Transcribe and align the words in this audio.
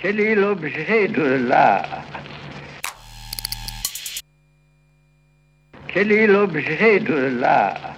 Quel 0.00 0.20
est 0.20 0.36
l'objet 0.36 1.08
de 1.08 1.48
l'art 1.48 2.04
Quel 5.88 6.12
est 6.12 6.28
l'objet 6.28 7.00
de 7.00 7.40
l'art 7.40 7.96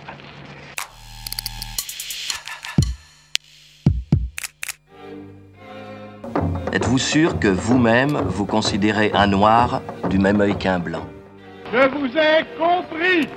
Êtes-vous 6.73 6.97
sûr 6.97 7.39
que 7.39 7.49
vous-même 7.49 8.17
vous 8.29 8.47
considérez 8.47 9.11
un 9.13 9.27
noir 9.27 9.83
du 10.09 10.19
même 10.19 10.41
œil 10.41 10.57
qu'un 10.57 10.79
blanc? 10.79 11.07
Je 11.71 11.87
vous 11.87 12.07
ai 12.17 12.47
compris 12.57 13.29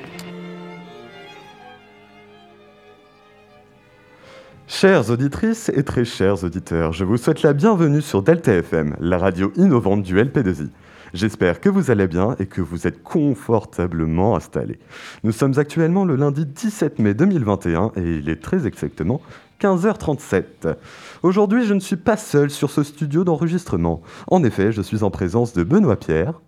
Chères 4.84 5.12
auditrices 5.12 5.72
et 5.74 5.84
très 5.84 6.04
chers 6.04 6.44
auditeurs, 6.44 6.92
je 6.92 7.06
vous 7.06 7.16
souhaite 7.16 7.42
la 7.42 7.54
bienvenue 7.54 8.02
sur 8.02 8.22
Delta 8.22 8.52
FM, 8.52 8.98
la 9.00 9.18
radio 9.18 9.50
innovante 9.56 10.04
du 10.04 10.18
LP2I. 10.18 10.68
J'espère 11.14 11.62
que 11.62 11.70
vous 11.70 11.90
allez 11.90 12.06
bien 12.06 12.36
et 12.38 12.48
que 12.48 12.60
vous 12.60 12.86
êtes 12.86 13.02
confortablement 13.02 14.36
installés. 14.36 14.78
Nous 15.24 15.32
sommes 15.32 15.58
actuellement 15.58 16.04
le 16.04 16.18
lundi 16.18 16.46
17 16.46 17.00
mai 17.00 17.14
2021 17.14 17.94
et 17.96 18.02
il 18.02 18.28
est 18.28 18.44
très 18.44 18.68
exactement 18.68 19.22
15h37. 19.62 20.76
Aujourd'hui, 21.22 21.66
je 21.66 21.74
ne 21.74 21.80
suis 21.80 21.96
pas 21.96 22.18
seul 22.18 22.50
sur 22.50 22.70
ce 22.70 22.84
studio 22.84 23.24
d'enregistrement. 23.24 24.02
En 24.28 24.44
effet, 24.44 24.74
je 24.74 24.82
suis 24.82 25.02
en 25.04 25.12
présence 25.12 25.54
de 25.54 25.64
Benoît 25.64 25.96
Pierre. 25.96 26.42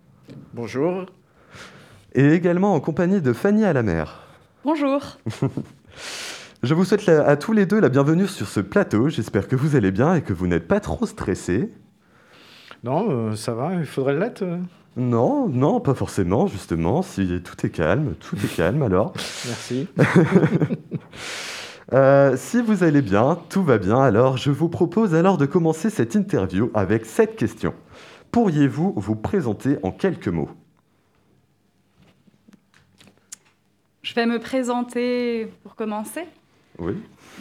Bonjour. 0.52 1.06
Et 2.12 2.34
également 2.34 2.74
en 2.74 2.80
compagnie 2.80 3.22
de 3.22 3.32
Fanny 3.32 3.64
Alamer. 3.64 4.04
Bonjour. 4.62 5.16
je 6.66 6.74
vous 6.74 6.84
souhaite 6.84 7.08
à 7.08 7.36
tous 7.36 7.52
les 7.52 7.64
deux 7.64 7.80
la 7.80 7.88
bienvenue 7.88 8.26
sur 8.26 8.48
ce 8.48 8.58
plateau. 8.58 9.08
J'espère 9.08 9.46
que 9.46 9.54
vous 9.54 9.76
allez 9.76 9.92
bien 9.92 10.16
et 10.16 10.22
que 10.22 10.32
vous 10.32 10.48
n'êtes 10.48 10.66
pas 10.66 10.80
trop 10.80 11.06
stressés. 11.06 11.70
Non, 12.82 13.06
euh, 13.08 13.36
ça 13.36 13.54
va, 13.54 13.74
il 13.74 13.86
faudrait 13.86 14.14
l'être. 14.14 14.42
Euh. 14.42 14.58
Non, 14.96 15.48
non, 15.48 15.80
pas 15.80 15.94
forcément, 15.94 16.48
justement. 16.48 17.02
Si 17.02 17.40
tout 17.42 17.66
est 17.66 17.70
calme, 17.70 18.14
tout 18.18 18.36
est 18.36 18.56
calme 18.56 18.82
alors. 18.82 19.12
Merci. 19.46 19.86
Euh, 21.92 22.36
si 22.36 22.60
vous 22.60 22.82
allez 22.82 23.00
bien, 23.00 23.38
tout 23.48 23.62
va 23.62 23.78
bien, 23.78 24.00
alors 24.00 24.36
je 24.36 24.50
vous 24.50 24.68
propose 24.68 25.14
alors 25.14 25.38
de 25.38 25.46
commencer 25.46 25.88
cette 25.88 26.16
interview 26.16 26.68
avec 26.74 27.06
cette 27.06 27.36
question. 27.36 27.74
Pourriez-vous 28.32 28.94
vous 28.96 29.14
présenter 29.14 29.78
en 29.84 29.92
quelques 29.92 30.26
mots? 30.26 30.50
Je 34.02 34.14
vais 34.14 34.26
me 34.26 34.40
présenter 34.40 35.46
pour 35.62 35.76
commencer. 35.76 36.24
Oui. 36.78 36.94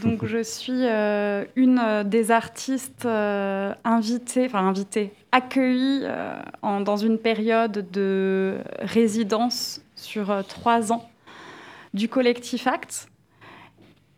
Donc 0.03 0.25
je 0.25 0.43
suis 0.43 0.85
euh, 0.85 1.45
une 1.55 2.03
des 2.05 2.31
artistes 2.31 3.05
euh, 3.05 3.73
invitées, 3.83 4.45
enfin 4.45 4.67
invitées, 4.67 5.13
accueillies 5.31 6.05
dans 6.61 6.97
une 6.97 7.17
période 7.17 7.89
de 7.91 8.57
résidence 8.79 9.81
sur 9.95 10.43
trois 10.47 10.91
ans 10.91 11.09
du 11.93 12.09
collectif 12.09 12.67
Act 12.67 13.09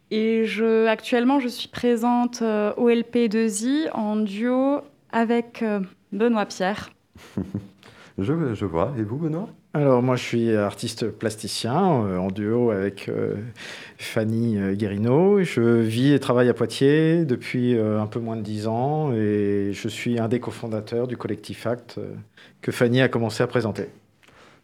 et 0.10 0.46
je, 0.46 0.88
actuellement, 0.88 1.40
je 1.40 1.50
suis 1.50 1.68
présente 1.68 2.42
euh, 2.42 2.74
au 2.78 2.90
LP2I 2.90 3.92
en 3.94 4.16
duo 4.16 4.80
avec 5.12 5.62
euh, 5.62 5.82
Benoît 6.14 6.46
Pierre. 6.46 6.92
je, 8.18 8.54
je, 8.54 8.66
vois. 8.66 8.94
Et 8.98 9.04
vous, 9.04 9.18
Benoît? 9.18 9.50
Alors, 9.74 10.02
moi, 10.02 10.16
je 10.16 10.24
suis 10.24 10.56
artiste 10.56 11.10
plasticien 11.10 12.04
euh, 12.04 12.18
en 12.18 12.30
duo 12.30 12.72
avec 12.72 13.12
Fanny 13.98 14.58
Guérino. 14.76 15.44
Je 15.44 15.62
vis 15.62 16.14
et 16.14 16.20
travaille 16.20 16.50
à 16.50 16.54
Poitiers 16.54 17.26
depuis 17.26 17.78
un 17.78 18.08
peu 18.08 18.20
moins 18.20 18.36
de 18.36 18.42
dix 18.42 18.68
ans 18.68 19.12
et 19.14 19.72
je 19.74 19.88
suis 19.88 20.20
un 20.20 20.28
des 20.28 20.40
cofondateurs 20.40 21.08
du 21.08 21.18
collectif 21.18 21.68
Act 21.68 22.00
que 22.62 22.72
Fanny 22.72 23.02
a 23.02 23.08
commencé 23.08 23.44
à 23.44 23.48
présenter. 23.48 23.90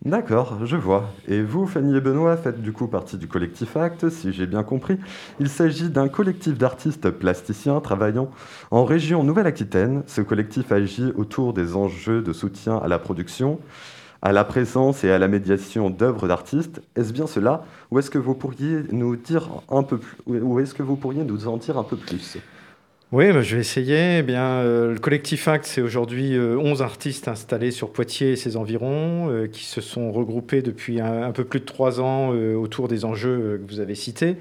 D'accord, 0.06 0.66
je 0.66 0.76
vois. 0.76 1.14
Et 1.30 1.42
vous, 1.42 1.66
Fanny 1.66 1.96
et 1.96 2.02
Benoît, 2.02 2.36
faites 2.36 2.62
du 2.62 2.74
coup 2.74 2.88
partie 2.88 3.18
du 3.18 3.30
collectif 3.30 3.78
Act, 3.78 4.10
si 4.10 4.34
j'ai 4.34 4.46
bien 4.46 4.62
compris. 4.62 4.98
Il 5.40 5.48
s'agit 5.48 5.90
d'un 5.90 6.10
collectif 6.10 6.58
d'artistes 6.58 7.10
plasticiens 7.10 7.80
travaillant 7.80 8.30
en 8.70 8.84
région 8.84 9.24
Nouvelle-Aquitaine. 9.24 10.04
Ce 10.08 10.20
collectif 10.20 10.74
agit 10.74 11.14
autour 11.16 11.54
des 11.54 11.78
enjeux 11.78 12.22
de 12.22 12.34
soutien 12.34 12.76
à 12.76 12.90
la 12.90 13.00
production, 13.00 13.60
à 14.24 14.32
la 14.32 14.46
présence 14.46 15.04
et 15.04 15.12
à 15.12 15.20
la 15.20 15.28
médiation 15.28 15.90
d'œuvres 15.90 16.28
d'artistes. 16.30 16.82
Est-ce 16.96 17.12
bien 17.12 17.28
cela 17.28 17.66
Ou 17.92 18.00
est-ce 18.00 18.10
que 18.10 18.18
vous 18.18 18.34
pourriez 18.34 18.80
nous 18.92 19.18
dire 19.18 19.50
un 19.70 19.84
peu 19.84 19.98
plus, 19.98 20.18
ou 20.26 20.60
est-ce 20.62 20.74
que 20.74 20.82
vous 20.82 20.96
pourriez 20.96 21.24
nous 21.24 21.48
en 21.48 21.58
dire 21.58 21.78
un 21.78 21.84
peu 21.84 21.98
plus? 21.98 22.38
Oui, 23.12 23.32
bah, 23.32 23.44
je 23.44 23.56
vais 23.56 23.62
essayer. 23.62 24.20
Eh 24.20 24.24
bien, 24.24 24.44
euh, 24.44 24.94
le 24.94 25.00
collectif 25.00 25.48
Act, 25.48 25.66
c'est 25.66 25.82
aujourd'hui 25.82 26.40
11 26.40 26.82
euh, 26.82 26.84
artistes 26.84 27.28
installés 27.28 27.70
sur 27.70 27.92
Poitiers 27.92 28.32
et 28.32 28.36
ses 28.38 28.56
environs, 28.56 29.30
euh, 29.30 29.46
qui 29.46 29.66
se 29.66 29.82
sont 29.82 30.12
regroupés 30.12 30.64
depuis 30.64 31.00
un, 31.02 31.32
peu 31.32 31.44
plus 31.44 31.60
de 31.60 31.66
trois 31.66 32.00
ans 32.00 32.30
autour 32.30 32.88
des 32.88 33.06
enjeux 33.06 33.62
que 33.64 33.72
vous 33.72 33.82
avez 33.82 33.94
cités. 33.94 34.38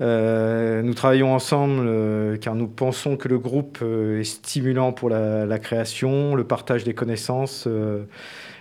nous 0.00 0.94
travaillons 0.94 1.34
ensemble 1.34 2.38
car 2.38 2.54
nous 2.54 2.68
pensons 2.68 3.16
que 3.16 3.28
le 3.28 3.38
groupe 3.38 3.82
est 3.82 4.24
stimulant 4.24 4.92
pour 4.92 5.10
la, 5.10 5.58
création, 5.58 6.34
le 6.34 6.44
partage 6.44 6.84
des 6.84 6.94
connaissances 6.94 7.68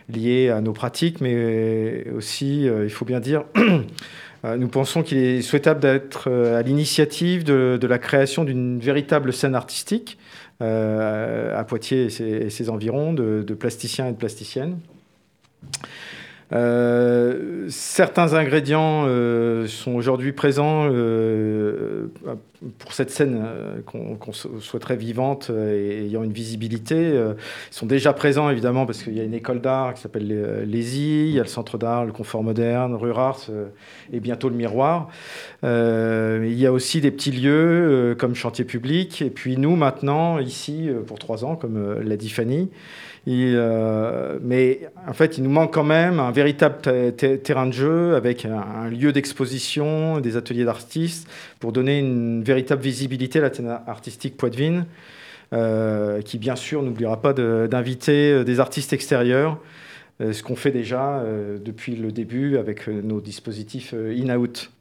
liées 0.09 0.50
à 0.50 0.62
nos 0.62 0.73
pratiques, 0.73 1.22
mais 1.22 2.06
aussi, 2.16 2.63
il 2.66 2.90
faut 2.90 3.06
bien 3.06 3.19
dire, 3.19 3.44
Euh, 4.45 4.57
nous 4.57 4.68
pensons 4.68 5.03
qu'il 5.03 5.18
est 5.18 5.41
souhaitable 5.41 5.79
d'être 5.79 6.29
euh, 6.29 6.59
à 6.59 6.62
l'initiative 6.62 7.44
de, 7.44 7.88
la 7.88 7.97
création 7.97 8.44
d'une 8.44 8.79
véritable 8.79 9.34
scène 9.34 9.56
artistique 9.56 10.17
euh, 10.62 11.57
à 11.57 11.63
Poitiers 11.63 12.06
et 12.06 12.50
ses, 12.50 12.69
environs, 12.69 13.13
de, 13.13 13.41
plasticiens 13.53 14.07
et 14.07 14.12
de 14.12 14.17
plasticiennes. 14.17 14.79
Euh, 16.53 17.66
certains 17.68 18.34
ingrédients 18.34 19.03
euh, 19.06 19.68
sont 19.68 19.96
aujourd'hui 19.96 20.31
présents 20.31 20.88
euh, 20.90 22.08
pour 22.80 22.94
cette 22.94 23.12
scène 23.12 23.46
qu'on 23.85 24.31
souhaiterait 24.31 24.96
vivante 24.96 25.52
et 25.52 26.06
ayant 26.06 26.24
une 26.24 26.31
visibilité. 26.31 27.13
ils 27.13 27.35
sont 27.69 27.85
déjà 27.85 28.13
présents 28.13 28.50
évidemment 28.50 28.88
parce 28.88 29.03
qu'il 29.03 29.13
y 29.13 29.19
a 29.19 29.24
une 29.24 29.35
école 29.35 29.62
d'art 29.62 29.94
qui 29.94 30.02
s'appelle 30.02 30.66
l'ESI, 30.66 31.28
il 31.28 31.35
y 31.35 31.40
a 31.40 31.44
le 31.44 31.50
centre 31.50 31.78
d'art, 31.78 32.06
le 32.06 32.13
confort 32.13 32.41
moderne, 32.41 32.96
Rurart 32.96 33.46
et 34.12 34.19
bientôt 34.19 34.50
le 34.50 34.56
miroir. 34.56 35.09
il 35.62 36.53
y 36.53 36.66
a 36.66 36.72
aussi 36.72 37.00
des 37.00 37.12
petits 37.12 37.31
lieux 37.31 38.16
comme 38.18 38.34
chantier 38.34 38.66
public 38.66 39.22
et 39.22 39.29
puis 39.29 39.58
nous 39.58 39.75
maintenant 39.75 40.40
ici 40.40 40.90
pour 41.06 41.19
trois 41.19 41.46
ans 41.46 41.56
comme 41.56 42.02
l'a 42.02 42.18
dit 42.18 42.29
Fanny. 42.29 42.72
Euh, 43.27 44.39
mais 44.41 44.89
en 45.07 45.13
fait, 45.13 45.38
il 45.38 45.43
nous 45.43 45.49
manque 45.49 45.73
quand 45.73 45.83
même 45.83 46.19
un 46.19 46.31
véritable 46.31 46.77
terrain 47.13 47.65
de 47.65 47.73
jeu 47.73 48.15
avec 48.15 48.45
un, 48.45 48.89
lieu 48.89 49.11
d'exposition, 49.11 50.19
des 50.19 50.38
ateliers 50.38 50.65
d'artistes 50.65 51.27
pour 51.59 51.71
donner 51.71 51.99
une 51.99 52.43
véritable 52.43 52.81
visibilité 52.81 53.39
à 53.39 53.43
la 53.43 53.53
scène 53.53 53.79
artistique 53.87 54.37
poitevine, 54.37 54.85
euh, 55.53 56.21
qui 56.21 56.37
bien 56.37 56.55
sûr 56.55 56.83
n'oubliera 56.83 57.21
pas 57.21 57.33
d'inviter 57.33 58.31
euh, 58.31 58.43
des 58.43 58.59
artistes 58.59 58.93
extérieurs, 58.93 59.59
ce 60.19 60.41
qu'on 60.41 60.55
fait 60.55 60.71
déjà 60.71 61.23
depuis 61.63 61.95
le 61.95 62.11
début 62.11 62.57
avec 62.57 62.87
nos 62.87 63.21
dispositifs 63.21 63.93
in-out. 63.93 64.71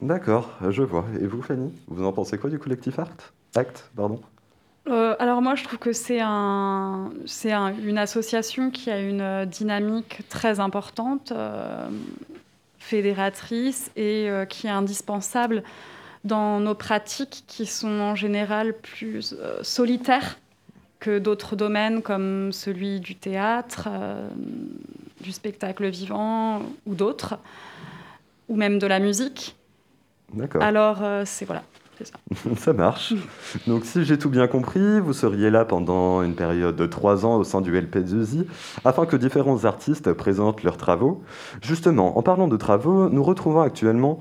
D'accord, 0.00 0.56
je 0.70 0.82
vois. 0.82 1.04
Et 1.20 1.26
vous, 1.26 1.42
Fanny, 1.42 1.70
vous 1.86 2.02
en 2.02 2.12
pensez 2.12 2.38
quoi 2.38 2.48
du 2.48 2.58
collectif 2.58 2.98
Art? 2.98 3.34
Act, 3.54 3.90
pardon 3.94 4.22
euh, 4.90 5.14
alors 5.18 5.40
moi, 5.40 5.54
je 5.54 5.64
trouve 5.64 5.78
que 5.78 5.92
c'est 5.92 6.20
un, 6.20 7.10
une 7.34 7.98
association 7.98 8.70
qui 8.70 8.90
a 8.90 9.00
une 9.00 9.20
euh, 9.20 9.44
dynamique 9.44 10.22
très 10.28 10.60
importante, 10.60 11.32
euh, 11.32 11.88
fédératrice 12.78 13.90
et 13.94 14.28
qui 14.48 14.66
est 14.66 14.70
indispensable 14.70 15.62
dans 16.24 16.58
nos 16.58 16.74
pratiques 16.74 17.44
qui 17.46 17.66
sont 17.66 18.00
en 18.00 18.14
général 18.16 18.74
plus 18.74 19.36
solitaires 19.62 20.38
que 20.98 21.18
d'autres 21.18 21.54
domaines 21.54 22.02
comme 22.02 22.52
celui 22.52 22.98
du 22.98 23.14
théâtre, 23.14 23.88
du 25.20 25.30
spectacle 25.30 25.88
vivant 25.88 26.62
ou 26.84 26.94
d'autres, 26.94 27.38
ou 28.48 28.56
même 28.56 28.80
de 28.80 28.86
la 28.88 28.98
musique. 28.98 29.54
D'accord. 30.32 30.62
Alors 30.62 30.98
c'est 31.26 31.44
voilà, 31.44 31.62
ça. 32.56 32.72
marche. 32.72 33.14
Donc, 33.66 33.84
si 33.84 34.04
j'ai 34.04 34.18
tout 34.18 34.30
bien 34.30 34.46
compris, 34.46 35.00
vous 35.00 35.12
seriez 35.12 35.50
là 35.50 35.64
pendant 35.64 36.22
une 36.22 36.34
période 36.34 36.76
de 36.76 36.86
trois 36.86 37.24
ans 37.24 37.36
au 37.36 37.44
sein 37.44 37.60
du 37.60 37.72
LP2I 37.72 38.46
afin 38.84 39.06
que 39.06 39.16
différents 39.16 39.64
artistes 39.64 40.12
présentent 40.12 40.62
leurs 40.62 40.76
travaux. 40.76 41.22
Justement, 41.62 42.18
en 42.18 42.22
parlant 42.22 42.48
de 42.48 42.56
travaux, 42.56 43.08
nous 43.08 43.22
retrouvons 43.22 43.60
actuellement 43.60 44.20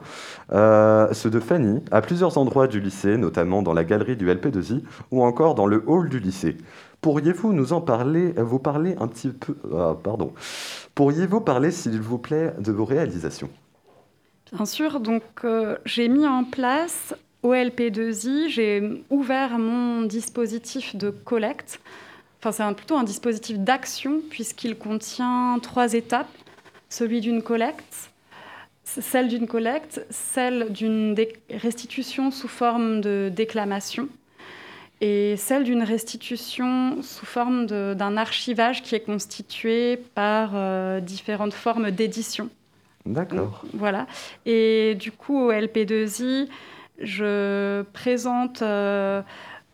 euh, 0.52 1.12
ceux 1.14 1.30
de 1.30 1.40
Fanny 1.40 1.82
à 1.92 2.02
plusieurs 2.02 2.38
endroits 2.38 2.68
du 2.68 2.80
lycée, 2.80 3.18
notamment 3.18 3.62
dans 3.62 3.74
la 3.74 3.84
galerie 3.84 4.16
du 4.16 4.28
LP2I 4.28 4.84
ou 5.12 5.24
encore 5.24 5.56
dans 5.56 5.68
le 5.68 5.84
hall 5.88 6.10
du 6.10 6.20
lycée. 6.20 6.58
Pourriez-vous 7.02 7.54
nous 7.54 7.72
en 7.72 7.80
parler, 7.80 8.34
vous 8.38 8.60
parler 8.60 8.96
un 9.00 9.08
petit 9.08 9.30
peu, 9.30 9.56
ah, 9.74 9.96
pardon, 10.02 10.34
pourriez-vous 10.96 11.40
parler, 11.40 11.72
s'il 11.72 12.02
vous 12.02 12.18
plaît, 12.18 12.54
de 12.60 12.74
vos 12.74 12.84
réalisations? 12.84 13.50
Bien 14.52 14.66
sûr, 14.66 15.00
donc 15.00 15.24
euh, 15.44 15.78
j'ai 15.86 16.10
mis 16.10 16.28
en 16.28 16.44
place 16.44 17.14
au 17.44 17.54
LP2I, 17.54 18.50
j'ai 18.50 19.04
ouvert 19.10 19.58
mon 19.58 20.04
dispositif 20.04 20.96
de 20.96 21.10
collecte 21.10 21.80
enfin 22.40 22.52
c'est 22.52 22.76
plutôt 22.76 22.96
un 22.96 23.04
dispositif 23.04 23.60
d'action 23.60 24.22
puisqu'il 24.30 24.78
contient 24.78 25.60
trois 25.62 25.94
étapes 25.94 26.30
celui 26.90 27.22
d'une 27.22 27.44
collecte, 27.44 28.12
celle 28.84 29.28
d'une 29.28 29.48
collecte, 29.48 30.06
celle 30.10 30.72
d'une 30.72 31.16
restitution 31.52 32.32
sous 32.32 32.48
forme 32.48 33.02
de 33.02 33.32
déclamation 33.34 34.10
et 35.02 35.36
celle 35.38 35.64
d'une 35.64 35.84
restitution 35.84 37.02
sous 37.02 37.26
forme 37.26 37.68
d'un 37.68 38.18
archivage 38.18 38.82
qui 38.82 38.96
est 38.96 39.00
constitué 39.02 39.98
par 40.14 40.52
euh, 40.56 41.00
différentes 41.00 41.54
formes 41.54 41.92
d'édition. 41.92 42.50
D'accord. 43.06 43.64
Voilà. 43.74 44.08
Et 44.46 44.96
du 44.96 45.14
coup, 45.14 45.40
au 45.40 45.52
LP2I, 45.54 46.50
je 47.02 47.82
présente 47.94 48.62
euh, 48.62 49.22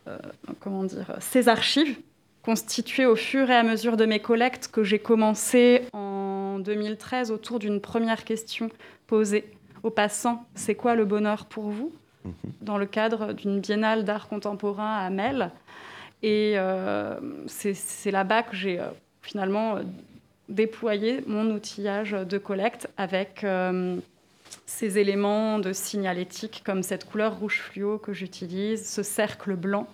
euh, 0.08 0.18
comment 0.60 0.84
dire, 0.84 1.16
ces 1.20 1.50
archives 1.50 1.98
constituées 2.44 3.06
au 3.06 3.16
fur 3.16 3.50
et 3.50 3.56
à 3.56 3.64
mesure 3.64 3.98
de 3.98 4.06
mes 4.06 4.20
collectes 4.20 4.70
que 4.72 4.84
j'ai 4.84 5.00
commencé 5.00 5.82
en 5.94 6.60
2013 6.60 7.32
autour 7.32 7.60
d'une 7.60 7.82
première 7.82 8.24
question 8.24 8.70
posée 9.08 9.46
aux 9.84 9.90
passants. 9.90 10.46
C'est 10.54 10.76
quoi 10.76 10.96
le 10.96 11.06
bonheur 11.06 11.46
pour 11.46 11.70
vous 11.70 11.92
mhm. 12.24 12.34
dans 12.62 12.78
le 12.78 12.86
cadre 12.86 13.34
d'une 13.34 13.60
biennale 13.60 14.04
d'art 14.04 14.28
contemporain 14.28 14.98
à 14.98 15.10
Mel? 15.10 15.52
Et 16.22 16.54
euh, 16.56 17.20
c'est 17.48 18.12
là-bas 18.12 18.44
que 18.44 18.56
j'ai 18.56 18.80
finalement 19.22 19.80
déployé 20.50 21.24
mon 21.28 21.50
outillage 21.52 22.12
de 22.12 22.38
collecte 22.38 22.90
avec 22.98 23.44
ces 24.66 24.98
éléments 24.98 25.60
de 25.60 25.74
signalétique 25.74 26.62
comme 26.66 26.84
cette 26.84 27.06
couleur 27.06 27.40
rouge 27.40 27.62
fluo 27.62 27.98
que 27.98 28.14
j'utilise, 28.14 28.88
ce 28.88 29.04
cercle 29.04 29.56
blanc, 29.56 29.88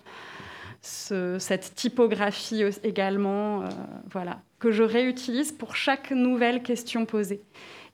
cette 0.81 1.75
typographie 1.75 2.63
également, 2.83 3.61
euh, 3.61 3.67
voilà, 4.09 4.41
que 4.59 4.71
je 4.71 4.83
réutilise 4.83 5.51
pour 5.51 5.75
chaque 5.75 6.11
nouvelle 6.11 6.63
question 6.63 7.05
posée. 7.05 7.41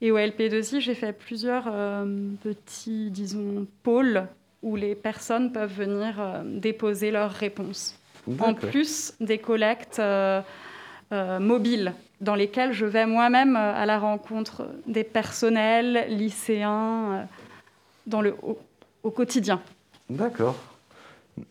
Et 0.00 0.10
au 0.10 0.18
LP2I, 0.18 0.80
j'ai 0.80 0.94
fait 0.94 1.12
plusieurs 1.12 1.64
euh, 1.70 2.06
petits, 2.42 3.10
disons, 3.10 3.66
pôles 3.82 4.26
où 4.62 4.76
les 4.76 4.94
personnes 4.94 5.52
peuvent 5.52 5.74
venir 5.74 6.18
euh, 6.18 6.42
déposer 6.44 7.10
leurs 7.10 7.30
réponses. 7.30 7.98
En 8.40 8.52
plus 8.52 9.14
des 9.20 9.38
collectes 9.38 10.02
mobiles 11.10 11.94
dans 12.20 12.34
lesquels 12.34 12.72
je 12.72 12.86
vais 12.86 13.06
moi-même 13.06 13.56
euh, 13.56 13.74
à 13.74 13.86
la 13.86 13.98
rencontre 13.98 14.68
des 14.86 15.04
personnels, 15.04 16.06
lycéens, 16.08 17.12
euh, 17.12 17.22
dans 18.06 18.20
le, 18.20 18.34
au, 19.02 19.10
quotidien. 19.10 19.60
D'accord. 20.10 20.56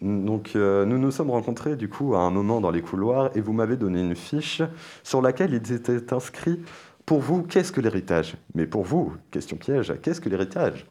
Donc 0.02 0.52
euh, 0.56 0.84
nous 0.86 0.98
nous 0.98 1.12
sommes 1.12 1.32
rencontrés 1.32 1.78
du 1.78 1.88
coup 1.88 2.16
à 2.16 2.20
un 2.20 2.30
moment 2.30 2.60
dans 2.60 2.72
les 2.72 2.82
couloirs 2.82 3.32
et 3.36 3.42
vous 3.42 3.54
m'avez 3.54 3.78
donné 3.78 4.02
une 4.02 4.16
fiche 4.16 4.62
sur 5.02 5.22
laquelle 5.22 5.54
il 5.54 5.72
était 5.72 6.14
inscrit 6.14 6.60
pour 7.06 7.20
vous 7.20 7.44
qu'est-ce 7.44 7.72
que 7.72 7.80
l'héritage? 7.80 8.36
Mais 8.54 8.66
pour 8.66 8.84
vous, 8.84 9.16
question 9.32 9.56
piège, 9.56 9.94
qu'est-ce 10.02 10.20
que 10.20 10.28
l'héritage? 10.28 10.86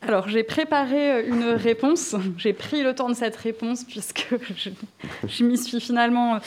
Alors, 0.00 0.28
j'ai 0.28 0.44
préparé 0.44 1.26
une 1.26 1.44
réponse. 1.44 2.14
J'ai 2.38 2.52
pris 2.52 2.82
le 2.82 2.94
temps 2.94 3.08
de 3.08 3.14
cette 3.14 3.36
réponse 3.36 3.84
puisque 3.84 4.28
je, 5.26 5.44
m'y 5.44 5.58
suis 5.58 5.80
finalement. 5.80 6.38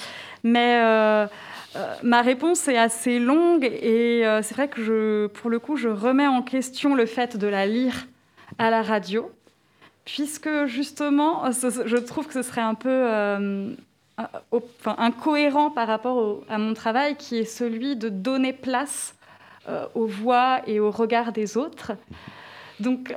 Mais 0.43 0.81
euh, 0.83 1.27
ma 2.03 2.21
réponse 2.21 2.67
est 2.67 2.77
assez 2.77 3.19
longue 3.19 3.63
et 3.63 4.25
euh, 4.25 4.41
c'est 4.41 4.53
vrai 4.53 4.67
que 4.67 4.83
je, 4.83 5.27
pour 5.27 5.49
le 5.49 5.59
coup, 5.59 5.77
je 5.77 5.87
remets 5.87 6.27
en 6.27 6.41
question 6.41 6.95
le 6.95 7.05
fait 7.05 7.37
de 7.37 7.47
la 7.47 7.65
lire 7.65 8.07
à 8.57 8.69
la 8.69 8.81
radio, 8.81 9.31
puisque 10.05 10.65
justement, 10.65 11.49
je 11.51 11.97
trouve 11.97 12.27
que 12.27 12.33
ce 12.33 12.41
serait 12.41 12.61
un 12.61 12.75
peu 12.75 12.89
euh, 12.89 13.73
incohérent 14.85 15.71
par 15.71 15.87
rapport 15.87 16.43
à 16.49 16.57
mon 16.57 16.73
travail, 16.73 17.15
qui 17.15 17.37
est 17.37 17.45
celui 17.45 17.95
de 17.95 18.09
donner 18.09 18.53
place 18.53 19.15
aux 19.93 20.07
voix 20.07 20.61
et 20.65 20.79
aux 20.79 20.91
regards 20.91 21.31
des 21.31 21.55
autres. 21.55 21.93
Donc, 22.79 23.15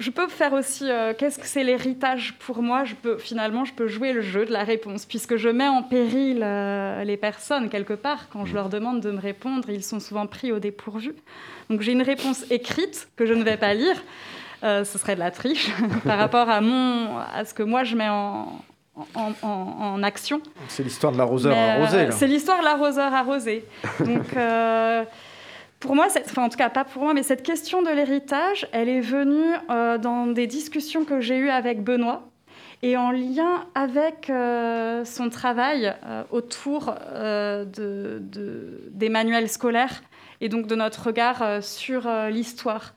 je 0.00 0.10
peux 0.10 0.28
faire 0.28 0.54
aussi 0.54 0.90
euh, 0.90 1.12
qu'est-ce 1.16 1.38
que 1.38 1.46
c'est 1.46 1.62
l'héritage 1.62 2.34
pour 2.38 2.62
moi? 2.62 2.84
Je 2.84 2.94
peux 2.94 3.18
finalement 3.18 3.64
je 3.64 3.74
peux 3.74 3.86
jouer 3.86 4.12
le 4.12 4.22
jeu 4.22 4.46
de 4.46 4.52
la 4.52 4.64
réponse 4.64 5.04
puisque 5.04 5.36
je 5.36 5.48
mets 5.48 5.68
en 5.68 5.82
péril 5.82 6.40
euh, 6.42 7.04
les 7.04 7.18
personnes 7.18 7.68
quelque 7.68 7.92
part 7.92 8.28
quand 8.30 8.46
je 8.46 8.54
leur 8.54 8.70
demande 8.70 9.00
de 9.00 9.10
me 9.10 9.20
répondre 9.20 9.68
ils 9.68 9.84
sont 9.84 10.00
souvent 10.00 10.26
pris 10.26 10.52
au 10.52 10.58
dépourvu 10.58 11.14
donc 11.68 11.82
j'ai 11.82 11.92
une 11.92 12.02
réponse 12.02 12.44
écrite 12.50 13.08
que 13.14 13.26
je 13.26 13.34
ne 13.34 13.44
vais 13.44 13.58
pas 13.58 13.74
lire 13.74 14.02
euh, 14.64 14.84
ce 14.84 14.98
serait 14.98 15.14
de 15.14 15.20
la 15.20 15.30
triche 15.30 15.70
par 16.04 16.18
rapport 16.18 16.48
à 16.48 16.62
mon 16.62 17.18
à 17.18 17.44
ce 17.44 17.52
que 17.52 17.62
moi 17.62 17.84
je 17.84 17.94
mets 17.94 18.08
en, 18.08 18.62
en, 19.14 19.32
en, 19.42 20.02
action. 20.02 20.42
C'est 20.68 20.82
l'histoire 20.82 21.12
de 21.12 21.18
l'arroseur 21.18 21.56
arrosé. 21.56 22.10
C'est 22.10 22.26
l'histoire 22.26 22.58
de 22.58 22.64
l'arroseur 22.64 23.14
arrosé. 23.14 23.64
Donc, 24.00 24.34
pour 25.80 25.94
moi, 25.94 26.08
enfin, 26.08 26.44
en 26.44 26.48
tout 26.50 26.58
cas 26.58 26.68
pas 26.68 26.84
pour 26.84 27.02
moi, 27.02 27.14
mais 27.14 27.22
cette 27.22 27.42
question 27.42 27.80
de 27.80 27.88
l'héritage, 27.88 28.68
elle 28.72 28.88
est 28.88 29.00
venue 29.00 29.54
euh, 29.70 29.96
dans 29.96 30.26
des 30.26 30.46
discussions 30.46 31.06
que 31.06 31.22
j'ai 31.22 31.38
eues 31.38 31.48
avec 31.48 31.82
Benoît 31.82 32.28
et 32.82 32.98
en 32.98 33.10
lien 33.10 33.66
avec 33.74 34.28
euh, 34.28 35.04
son 35.06 35.30
travail 35.30 35.94
euh, 36.04 36.22
autour 36.30 36.94
de, 37.14 38.22
des 38.90 39.08
manuels 39.08 39.48
scolaires 39.48 40.02
et 40.42 40.50
donc 40.50 40.66
de 40.66 40.74
notre 40.74 41.06
regard 41.06 41.62
sur 41.62 42.08
l'histoire. 42.30 42.94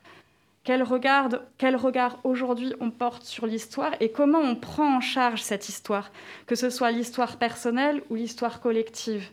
Quel 0.65 0.83
regard, 0.83 1.29
quel 1.57 1.75
regard 1.75 2.19
aujourd'hui 2.23 2.73
on 2.79 2.89
porte 2.89 3.23
sur 3.23 3.47
l'histoire 3.47 3.91
et 3.99 4.11
comment 4.11 4.39
on 4.39 4.55
prend 4.55 4.97
en 4.97 5.01
charge 5.01 5.41
cette 5.41 5.67
histoire, 5.67 6.11
que 6.47 6.55
ce 6.55 6.69
soit 6.69 6.91
l'histoire 6.91 7.37
personnelle 7.37 8.01
ou 8.09 8.15
l'histoire 8.15 8.61
collective? 8.61 9.29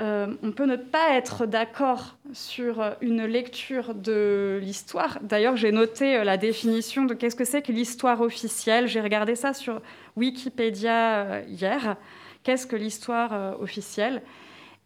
Euh, 0.00 0.34
on 0.42 0.50
peut 0.52 0.64
ne 0.64 0.76
pas 0.76 1.14
être 1.14 1.44
d'accord 1.44 2.16
sur 2.32 2.82
une 3.02 3.24
lecture 3.26 3.94
de 3.94 4.58
l'histoire. 4.62 5.18
D'ailleurs, 5.20 5.56
j'ai 5.56 5.72
noté 5.72 6.16
euh, 6.16 6.24
la 6.24 6.38
définition 6.38 7.04
de 7.04 7.12
qu'est-ce 7.12 7.36
que 7.36 7.44
c'est 7.44 7.60
que 7.60 7.72
l'histoire 7.72 8.22
officielle. 8.22 8.86
J'ai 8.88 9.02
regardé 9.02 9.34
ça 9.34 9.52
sur 9.52 9.82
Wikipédia 10.16 11.24
euh, 11.24 11.42
hier. 11.46 11.96
Qu'est-ce 12.44 12.66
que 12.66 12.76
l'histoire 12.76 13.60
officielle? 13.60 14.22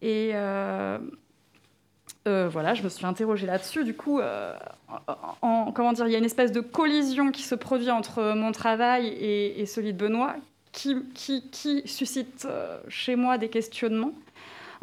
Et 0.01 0.33
voilà, 2.25 2.73
je 2.73 2.83
me 2.83 2.89
suis 2.89 3.05
interrogée 3.05 3.47
là-dessus. 3.47 3.85
Du 3.85 3.93
coup, 3.93 4.19
comment 5.41 5.93
dire, 5.93 6.07
il 6.07 6.11
y 6.11 6.15
a 6.15 6.17
une 6.17 6.25
espèce 6.25 6.51
de 6.51 6.59
collision 6.59 7.31
qui 7.31 7.43
se 7.43 7.55
produit 7.55 7.91
entre 7.91 8.33
mon 8.35 8.51
travail 8.51 9.07
et, 9.07 9.65
celui 9.65 9.93
de 9.93 9.97
Benoît, 9.97 10.35
qui 10.73 11.81
suscite 11.85 12.45
chez 12.89 13.15
moi 13.15 13.37
des 13.37 13.47
questionnements. 13.47 14.11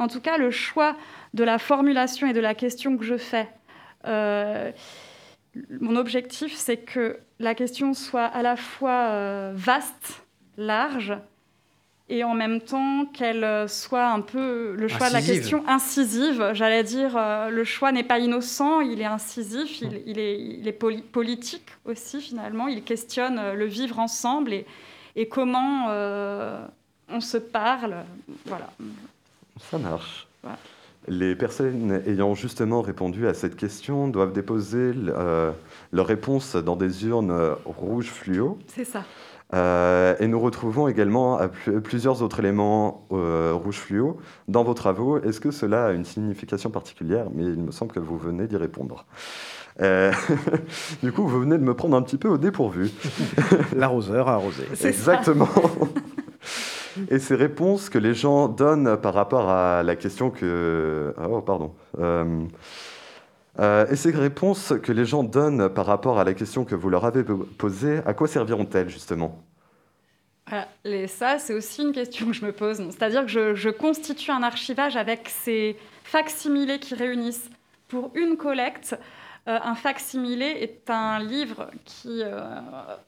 En 0.02 0.08
tout 0.08 0.20
cas, 0.20 0.36
le 0.36 0.50
choix 0.50 0.96
de 1.32 1.44
la 1.44 1.58
formulation 1.58 2.26
et 2.26 2.32
de 2.32 2.40
la 2.40 2.54
question 2.54 2.96
que 2.96 3.04
je 3.04 3.16
fais, 3.16 3.48
euh, 4.06 4.72
mon 5.80 5.94
objectif, 5.94 6.54
c'est 6.56 6.78
que 6.78 7.20
la 7.38 7.54
question 7.54 7.94
soit 7.94 8.24
à 8.24 8.42
la 8.42 8.56
fois 8.56 9.10
euh, 9.10 9.52
vaste, 9.54 10.24
large, 10.56 11.16
et 12.08 12.24
en 12.24 12.34
même 12.34 12.60
temps 12.60 13.06
qu'elle 13.06 13.68
soit 13.68 14.08
un 14.08 14.20
peu 14.20 14.74
le 14.76 14.88
choix 14.88 15.08
de 15.08 15.12
la 15.12 15.22
question 15.22 15.62
incisive. 15.68 16.50
J'allais 16.52 16.82
dire, 16.82 17.16
euh, 17.16 17.48
le 17.48 17.62
choix 17.62 17.92
n'est 17.92 18.02
pas 18.02 18.18
innocent, 18.18 18.80
il 18.80 19.00
est 19.00 19.06
incisif, 19.06 19.82
il, 19.82 20.18
est, 20.18 20.72
politique 21.12 21.68
aussi 21.84 22.20
finalement. 22.20 22.66
Il 22.66 22.82
questionne 22.82 23.52
le 23.52 23.66
vivre 23.66 24.00
ensemble 24.00 24.52
et, 24.52 24.66
et 25.14 25.28
comment 25.28 25.86
on 27.08 27.20
se 27.20 27.38
parle. 27.38 28.04
Voilà. 28.46 28.68
Ça 29.70 29.78
marche. 29.78 30.28
Les 31.08 31.34
personnes 31.34 32.00
ayant 32.06 32.34
justement 32.34 32.80
répondu 32.80 33.26
à 33.26 33.34
cette 33.34 33.56
question 33.56 34.06
doivent 34.06 34.32
déposer 34.32 34.92
euh, 35.08 35.50
leur 35.90 36.06
réponse 36.06 36.54
dans 36.54 36.76
des 36.76 37.06
urnes 37.06 37.56
rouges 37.64 38.10
fluo. 38.10 38.58
C'est 38.68 38.84
ça. 38.84 39.04
Euh, 39.54 40.14
et 40.20 40.28
nous 40.28 40.40
retrouvons 40.40 40.88
également 40.88 41.40
plusieurs 41.82 42.22
autres 42.22 42.38
éléments 42.38 43.06
euh, 43.12 43.52
rouges 43.52 43.80
fluo 43.80 44.18
dans 44.46 44.62
vos 44.62 44.74
travaux. 44.74 45.20
Est-ce 45.20 45.40
que 45.40 45.50
cela 45.50 45.86
a 45.86 45.92
une 45.92 46.04
signification 46.04 46.70
particulière? 46.70 47.26
Mais 47.34 47.42
il 47.42 47.60
me 47.60 47.72
semble 47.72 47.92
que 47.92 48.00
vous 48.00 48.16
venez 48.16 48.46
d'y 48.46 48.56
répondre. 48.56 49.04
du 51.02 51.12
coup, 51.12 51.26
vous 51.26 51.40
venez 51.40 51.58
de 51.58 51.64
me 51.64 51.74
prendre 51.74 51.96
un 51.96 52.02
petit 52.02 52.18
peu 52.18 52.28
au 52.28 52.38
dépourvu. 52.38 52.90
L'arroseur 53.74 54.28
a 54.28 54.34
arrosé. 54.34 54.64
Exactement. 54.84 55.48
Et 57.10 57.18
ces 57.18 57.34
réponses 57.34 57.88
que 57.88 57.98
les 57.98 58.14
gens 58.14 58.48
donnent 58.48 58.96
par 58.96 59.14
rapport 59.14 59.48
à 59.48 59.82
la 59.82 59.96
question 59.96 60.30
que... 60.30 61.14
Oh, 61.28 61.40
pardon. 61.40 61.74
Euh, 61.98 62.44
euh, 63.60 63.86
et 63.90 63.96
ces 63.96 64.10
réponses 64.10 64.72
que 64.82 64.92
les 64.92 65.04
gens 65.04 65.22
donnent 65.22 65.68
par 65.68 65.86
rapport 65.86 66.18
à 66.18 66.24
la 66.24 66.34
question 66.34 66.64
que 66.64 66.74
vous 66.74 66.88
leur 66.88 67.04
avez 67.04 67.24
posée, 67.58 68.00
à 68.06 68.14
quoi 68.14 68.28
serviront-elles 68.28 68.88
justement? 68.88 69.42
Voilà. 70.48 70.66
Ça, 71.08 71.38
c'est 71.38 71.54
aussi 71.54 71.82
une 71.82 71.92
question 71.92 72.26
que 72.26 72.32
je 72.32 72.44
me 72.44 72.52
pose. 72.52 72.78
C'est-à-dire 72.78 73.26
que 73.26 73.54
je, 73.54 73.68
constitue 73.70 74.30
un 74.30 74.42
archivage 74.42 74.96
avec 74.96 75.28
ces 75.28 75.76
facsimilés 76.04 76.78
qui 76.78 76.94
réunissent 76.94 77.50
pour 77.88 78.10
une 78.14 78.36
collecte. 78.36 78.98
Euh, 79.48 79.58
un 79.62 79.74
facsimilé 79.74 80.46
est 80.46 80.88
un 80.88 81.18
livre 81.18 81.70
qui 81.84 82.22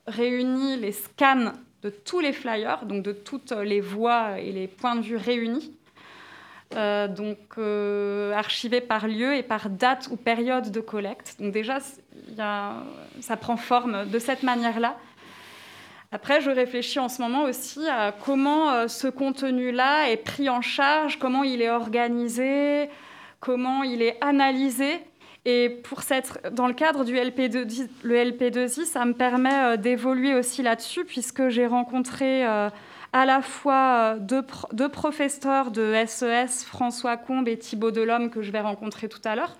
réunit 0.06 0.76
les 0.76 0.92
scans 0.92 1.52
de 1.84 1.90
tous 1.90 2.20
les 2.20 2.32
flyers, 2.32 2.86
donc 2.86 3.02
de 3.02 3.12
toutes 3.12 3.52
les 3.52 3.80
voix 3.80 4.40
et 4.40 4.50
les 4.50 4.66
points 4.66 4.96
de 4.96 5.02
vue 5.02 5.16
réunis. 5.16 5.72
Euh, 6.76 7.06
donc 7.06 7.38
euh, 7.58 8.32
archivés 8.32 8.80
par 8.80 9.06
lieu 9.06 9.36
et 9.36 9.44
par 9.44 9.70
date 9.70 10.08
ou 10.10 10.16
période 10.16 10.72
de 10.72 10.80
collecte. 10.80 11.36
Donc 11.38 11.52
déjà, 11.52 11.78
ça 13.20 13.36
prend 13.36 13.56
forme 13.56 14.08
de 14.08 14.18
cette 14.18 14.42
manière-là. 14.42 14.96
Après, 16.10 16.40
je 16.40 16.50
réfléchis 16.50 16.98
en 16.98 17.08
ce 17.08 17.20
moment 17.20 17.42
aussi 17.42 17.86
à 17.88 18.12
comment 18.12 18.70
euh, 18.70 18.88
ce 18.88 19.08
contenu-là 19.08 20.10
est 20.10 20.16
pris 20.16 20.48
en 20.48 20.62
charge, 20.62 21.18
comment 21.18 21.42
il 21.42 21.60
est 21.60 21.70
organisé, 21.70 22.88
comment 23.40 23.82
il 23.82 24.00
est 24.00 24.16
analysé. 24.20 25.00
Et 25.46 25.68
pour 25.68 26.02
cette, 26.02 26.40
dans 26.52 26.66
le 26.66 26.72
cadre 26.72 27.04
du 27.04 27.14
LP2I, 27.14 27.88
le 28.02 28.14
LP2I, 28.16 28.84
ça 28.84 29.04
me 29.04 29.12
permet 29.12 29.54
euh, 29.54 29.76
d'évoluer 29.76 30.34
aussi 30.34 30.62
là-dessus, 30.62 31.04
puisque 31.04 31.48
j'ai 31.48 31.66
rencontré 31.66 32.46
euh, 32.46 32.70
à 33.12 33.26
la 33.26 33.42
fois 33.42 34.16
deux, 34.18 34.42
deux, 34.72 34.88
professeurs 34.88 35.70
de 35.70 35.94
SES, 36.06 36.64
François 36.64 37.16
Combe 37.16 37.46
et 37.48 37.58
Thibaut 37.58 37.90
Delhomme, 37.90 38.30
que 38.30 38.40
je 38.42 38.50
vais 38.50 38.60
rencontrer 38.60 39.08
tout 39.08 39.20
à 39.24 39.36
l'heure, 39.36 39.56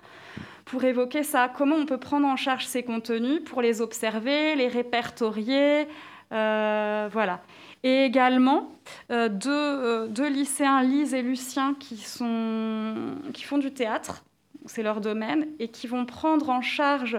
pour 0.64 0.84
évoquer 0.84 1.22
ça, 1.22 1.50
comment 1.54 1.76
on 1.76 1.86
peut 1.86 1.98
prendre 1.98 2.26
en 2.26 2.36
charge 2.36 2.66
ces 2.66 2.82
contenus, 2.82 3.42
pour 3.44 3.60
les 3.60 3.82
observer, 3.82 4.56
les 4.56 4.68
répertorier, 4.68 5.86
euh, 6.32 7.08
voilà. 7.12 7.42
Et 7.82 8.04
également 8.04 8.72
euh, 9.10 9.28
euh, 9.46 10.06
deux, 10.08 10.28
lycéens, 10.28 10.82
Lise 10.82 11.14
et 11.14 11.22
Lucien, 11.22 11.74
qui 11.78 11.96
font 11.96 13.58
du 13.58 13.72
théâtre, 13.72 14.24
c'est 14.66 14.82
leur 14.82 15.00
domaine, 15.00 15.46
et 15.58 15.68
qui 15.68 15.86
vont 15.86 16.06
prendre 16.06 16.50
en 16.50 16.62
charge 16.62 17.18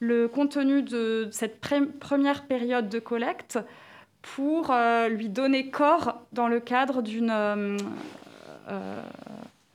le 0.00 0.28
contenu 0.28 0.82
de 0.82 1.28
cette 1.30 1.60
première 1.60 2.44
période 2.46 2.88
de 2.88 2.98
collecte 2.98 3.58
pour 4.22 4.74
lui 5.10 5.28
donner 5.28 5.70
corps 5.70 6.22
dans 6.32 6.48
le 6.48 6.60
cadre 6.60 7.02
d'une 7.02 7.78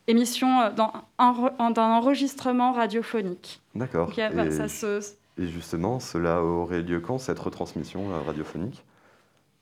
émission, 0.08 0.72
d'un 0.76 1.74
enregistrement 1.78 2.74
radiophonique. 2.74 3.62
D'accord. 3.76 4.12
se 4.14 5.16
et 5.40 5.48
justement, 5.48 6.00
cela 6.02 6.44
aurait 6.44 6.82
lieu 6.82 7.00
quand, 7.00 7.18
cette 7.18 7.40
retransmission 7.40 8.12
euh, 8.12 8.20
radiophonique? 8.20 8.84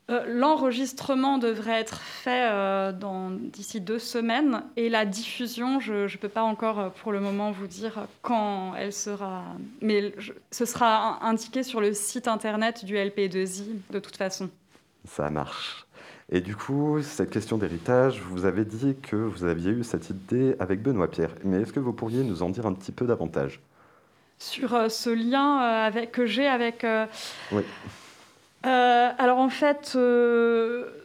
Euh, 0.10 0.24
L'enregistrement 0.28 1.38
devrait 1.38 1.80
être 1.82 2.00
fait 2.00 2.50
euh, 2.50 2.94
d'ici 3.52 3.82
deux 3.82 4.00
semaines. 4.00 4.64
Et 4.76 4.90
la 4.90 5.06
diffusion, 5.06 5.80
je 5.80 5.94
ne 6.04 6.18
peux 6.18 6.30
pas 6.30 6.44
encore 6.44 6.92
pour 6.94 7.12
le 7.12 7.20
moment 7.20 7.52
vous 7.52 7.68
dire 7.68 8.08
quand 8.22 8.74
elle 8.76 8.94
sera, 8.94 9.44
mais 9.82 10.14
ce 10.52 10.66
sera 10.66 11.24
indiqué 11.26 11.64
sur 11.64 11.82
le 11.82 11.94
site 11.94 12.28
internet 12.28 12.86
du 12.86 12.96
LP2I 12.96 13.80
de 13.90 14.00
toute 14.00 14.16
façon. 14.16 14.50
Ça 15.06 15.30
marche. 15.30 15.86
Et 16.30 16.42
du 16.42 16.56
coup, 16.56 17.02
cette 17.02 17.30
question 17.30 17.58
d'héritage, 17.58 18.20
vous 18.20 18.46
avez 18.46 18.66
dit 18.66 18.98
que 19.02 19.16
vous 19.16 19.46
aviez 19.46 19.72
eu 19.72 19.84
cette 19.84 20.10
idée 20.10 20.56
avec 20.60 20.82
Benoît 20.82 21.10
Pierre, 21.10 21.34
mais 21.46 21.62
est-ce 21.62 21.72
que 21.72 21.80
vous 21.80 21.94
pourriez 21.94 22.24
nous 22.24 22.44
en 22.44 22.50
dire 22.50 22.66
un 22.66 22.74
petit 22.74 22.92
peu 22.92 23.06
davantage? 23.08 23.62
Sur 24.38 24.76
euh, 24.76 24.90
ce 24.90 25.10
lien 25.10 25.62
euh, 25.62 25.88
avec, 25.88 26.12
que 26.12 26.26
j'ai 26.26 26.48
avec... 26.48 26.86
Euh, 28.66 29.10
alors 29.18 29.38
en 29.38 29.50
fait, 29.50 29.98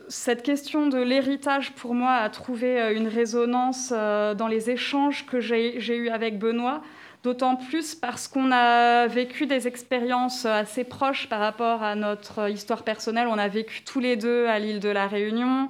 cette 0.09 0.42
question 0.42 0.87
de 0.88 0.99
l'héritage, 0.99 1.73
pour 1.73 1.94
moi, 1.94 2.14
a 2.14 2.28
trouvé 2.30 2.94
une 2.94 3.09
résonance 3.09 3.90
dans 3.90 4.49
les 4.49 4.71
échanges 4.71 5.26
que 5.26 5.40
j'ai 5.40 5.97
eus 5.97 6.09
avec 6.09 6.38
Benoît, 6.38 6.82
d'autant 7.23 7.56
plus 7.56 7.94
parce 7.94 8.26
qu'on 8.26 8.50
a 8.52 9.06
vécu 9.06 9.47
des 9.47 9.68
expériences 9.68 10.44
assez 10.44 10.85
proches 10.85 11.28
par 11.28 11.40
rapport 11.40 11.82
à 11.82 11.94
notre 11.94 12.50
histoire 12.50 12.82
personnelle. 12.82 13.28
On 13.28 13.38
a 13.38 13.49
vécu 13.49 13.82
tous 13.85 14.00
les 14.00 14.16
deux 14.16 14.47
à 14.47 14.59
l'île 14.59 14.80
de 14.80 14.88
la 14.88 15.06
Réunion. 15.06 15.68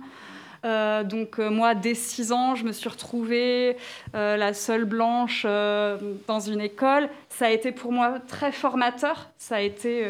Euh, 0.65 1.03
donc 1.03 1.39
euh, 1.39 1.51
moi, 1.51 1.75
dès 1.75 1.95
6 1.95 2.33
ans, 2.33 2.55
je 2.55 2.65
me 2.65 2.73
suis 2.73 2.89
retrouvée 2.89 3.77
euh, 4.15 4.37
la 4.37 4.55
seule 4.55 4.85
blanche 4.85 5.45
dans 5.45 6.41
une 6.41 6.61
école. 6.61 7.09
Ça 7.29 7.47
a 7.47 7.51
été 7.51 7.73
pour 7.73 7.93
moi 7.93 8.21
très 8.29 8.53
formateur. 8.53 9.31
Ça 9.39 9.57
a 9.57 9.61
été 9.61 10.07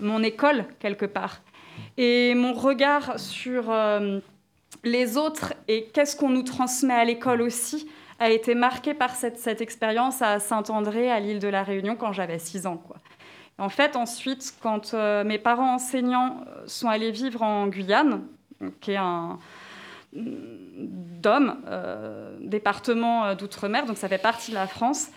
mon 0.00 0.22
école 0.22 0.66
quelque 0.78 1.06
part. 1.06 1.40
Et 1.96 2.34
mon 2.34 2.52
regard 2.52 3.18
sur 3.18 3.72
les 4.84 5.16
autres 5.16 5.54
et 5.68 5.84
qu'est-ce 5.84 6.16
qu'on 6.16 6.30
nous 6.30 6.42
transmet 6.42 6.94
à 6.94 7.04
l'école 7.04 7.42
aussi 7.42 7.88
a 8.18 8.30
été 8.30 8.54
marqué 8.54 8.94
par 8.94 9.14
cette, 9.14 9.60
expérience 9.60 10.22
à 10.22 10.38
Saint-André, 10.38 11.10
à 11.10 11.18
l'île 11.20 11.38
de 11.38 11.48
la 11.48 11.62
Réunion, 11.62 11.96
quand 11.96 12.12
j'avais 12.12 12.38
6 12.38 12.66
ans. 12.66 12.76
Quoi. 12.76 12.96
En 13.58 13.68
fait, 13.68 13.96
ensuite, 13.96 14.54
quand 14.62 14.94
mes 15.24 15.38
parents 15.38 15.74
enseignants 15.74 16.44
sont 16.66 16.88
allés 16.88 17.10
vivre 17.10 17.42
en 17.42 17.66
Guyane, 17.66 18.22
qui 18.80 18.92
est 18.92 18.96
un 18.96 19.38
DOM, 20.12 21.56
euh, 21.66 22.36
département 22.40 23.24
euh, 23.24 23.34
d'outre-mer, 23.34 23.86
donc 23.86 23.96
ça 23.96 24.08
fait 24.08 24.18
partie 24.18 24.50
de 24.50 24.56
la 24.56 24.66
France. 24.66 25.08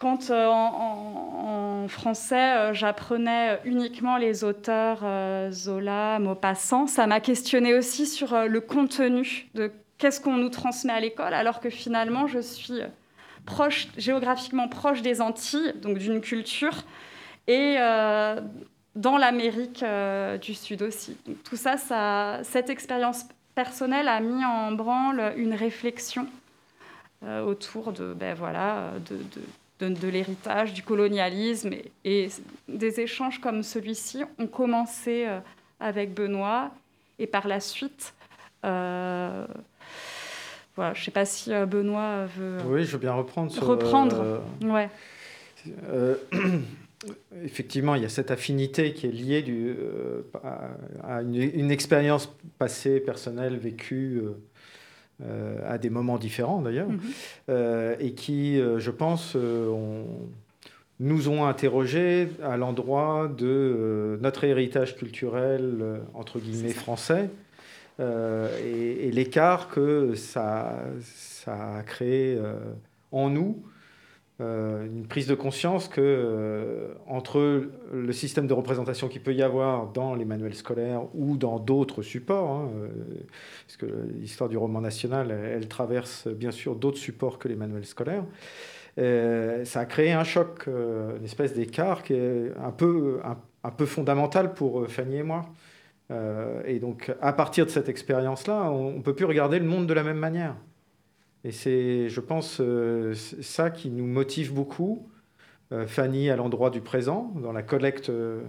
Quand 0.00 0.30
euh, 0.30 0.48
en, 0.48 1.86
français, 1.88 2.74
j'apprenais 2.74 3.60
uniquement 3.64 4.16
les 4.16 4.44
auteurs 4.44 5.04
Zola, 5.52 6.18
Maupassant, 6.18 6.86
ça 6.86 7.06
m'a 7.06 7.20
questionné 7.20 7.74
aussi 7.74 8.06
sur 8.06 8.46
le 8.46 8.60
contenu 8.60 9.48
de 9.54 9.72
qu'est-ce 9.98 10.20
qu'on 10.20 10.36
nous 10.36 10.50
transmet 10.50 10.92
à 10.92 11.00
l'école, 11.00 11.34
alors 11.34 11.60
que 11.60 11.70
finalement, 11.70 12.26
je 12.26 12.38
suis 12.38 12.80
proche, 13.44 13.88
géographiquement 13.96 14.68
proche 14.68 15.02
des 15.02 15.20
Antilles, 15.20 15.74
donc 15.82 15.98
d'une 15.98 16.20
culture, 16.20 16.84
et 17.48 17.76
dans 18.96 19.16
l'Amérique 19.16 19.82
euh, 19.82 20.38
du 20.38 20.54
Sud 20.54 20.82
aussi. 20.82 21.16
tout 21.44 21.56
ça, 21.56 22.40
cette 22.42 22.70
expérience 22.70 23.26
personnelle 23.54 24.08
a 24.08 24.20
mis 24.20 24.44
en 24.44 24.72
branle 24.72 25.32
une 25.36 25.54
réflexion 25.54 26.26
euh, 27.24 27.42
autour 27.42 27.92
de, 27.92 28.14
ben 28.14 28.34
voilà, 28.34 28.92
de, 29.08 29.18
de, 29.80 30.08
l'héritage, 30.08 30.72
du 30.72 30.82
colonialisme. 30.82 31.72
Et, 32.04 32.28
des 32.68 33.00
échanges 33.00 33.40
comme 33.40 33.62
celui-ci 33.62 34.24
ont 34.38 34.46
commencé 34.46 35.26
euh, 35.26 35.40
avec 35.80 36.14
Benoît 36.14 36.70
et 37.18 37.26
par 37.26 37.48
la 37.48 37.60
suite... 37.60 38.14
voilà, 38.62 39.46
je 40.78 41.00
ne 41.00 41.04
sais 41.04 41.10
pas 41.10 41.24
si 41.24 41.50
Benoît 41.66 42.26
veut... 42.26 42.58
Oui, 42.66 42.84
je 42.84 42.92
veux 42.92 42.98
bien 42.98 43.12
reprendre. 43.12 43.52
reprendre, 43.62 44.42
ouais. 44.62 44.88
Effectivement, 47.44 47.94
il 47.94 48.02
y 48.02 48.04
a 48.04 48.10
cette 48.10 48.30
affinité 48.30 48.92
qui 48.92 49.06
est 49.06 49.10
liée 49.10 49.40
du, 49.40 49.74
euh, 49.78 50.22
à 51.02 51.22
une, 51.22 51.70
expérience 51.70 52.30
passée, 52.58 53.00
personnelle, 53.00 53.56
vécue 53.56 54.20
euh, 54.22 54.36
à 55.66 55.78
des 55.78 55.90
moments 55.90 56.18
différents 56.18 56.62
d'ailleurs, 56.62 56.88
mhm. 56.88 57.00
euh, 57.48 57.94
et 58.00 58.12
qui, 58.12 58.58
je 58.58 58.90
pense, 58.90 59.36
nous 61.00 61.28
ont 61.28 61.46
interrogés 61.46 62.28
à 62.42 62.56
l'endroit 62.56 63.30
de 63.36 64.18
notre 64.20 64.44
héritage 64.44 64.96
culturel, 64.96 66.00
entre 66.14 66.38
guillemets, 66.38 66.72
français, 66.72 67.30
et, 67.98 69.10
l'écart 69.12 69.68
que 69.68 70.14
ça, 70.14 70.78
ça, 71.02 71.76
a 71.76 71.82
créé 71.82 72.38
en 73.12 73.30
nous 73.30 73.62
euh, 73.62 73.79
une 74.40 75.06
prise 75.06 75.26
de 75.26 75.34
conscience 75.34 75.88
que 75.88 76.00
euh, 76.00 76.94
entre 77.06 77.68
le 77.92 78.12
système 78.12 78.46
de 78.46 78.54
représentation 78.54 79.08
qu'il 79.08 79.22
peut 79.22 79.34
y 79.34 79.42
avoir 79.42 79.88
dans 79.88 80.14
les 80.14 80.24
manuels 80.24 80.54
scolaires 80.54 81.02
ou 81.14 81.36
dans 81.36 81.58
d'autres 81.58 82.02
supports, 82.02 82.50
hein, 82.50 82.70
euh, 82.74 82.88
parce 83.66 83.76
que 83.76 83.86
l'histoire 84.18 84.48
du 84.48 84.56
roman 84.56 84.80
national, 84.80 85.30
elle, 85.30 85.68
traverse 85.68 86.26
bien 86.28 86.50
sûr 86.50 86.74
d'autres 86.74 86.98
supports 86.98 87.38
que 87.38 87.48
les 87.48 87.56
manuels 87.56 87.86
scolaires, 87.86 88.24
ça 88.96 89.80
a 89.80 89.84
créé 89.86 90.12
un 90.12 90.24
choc, 90.24 90.66
une 90.66 91.24
espèce 91.24 91.54
d'écart 91.54 92.02
qui 92.02 92.12
est 92.12 92.52
un 92.62 92.70
peu, 92.70 93.20
un 93.64 93.70
peu 93.70 93.86
fondamental 93.86 94.52
pour 94.52 94.86
Fanny 94.88 95.18
et 95.18 95.22
moi. 95.22 95.46
et 96.66 96.78
donc, 96.80 97.10
à 97.22 97.32
partir 97.32 97.64
de 97.64 97.70
cette 97.70 97.88
expérience-là, 97.88 98.70
on 98.70 98.96
ne 98.96 99.00
peut 99.00 99.14
plus 99.14 99.24
regarder 99.24 99.58
le 99.58 99.64
monde 99.64 99.86
de 99.86 99.94
la 99.94 100.02
même 100.02 100.18
manière. 100.18 100.54
Et 101.44 101.52
c'est, 101.52 102.08
je 102.08 102.20
pense, 102.20 102.58
euh, 102.60 103.14
ça 103.14 103.70
qui 103.70 103.90
nous 103.90 104.06
motive 104.06 104.52
beaucoup. 104.52 105.08
Euh, 105.72 105.86
Fanny 105.86 106.30
à 106.30 106.36
l'endroit 106.36 106.70
du 106.70 106.80
présent, 106.80 107.32
dans 107.42 107.52
la 107.52 107.62
collecte, 107.62 108.10
euh, 108.10 108.42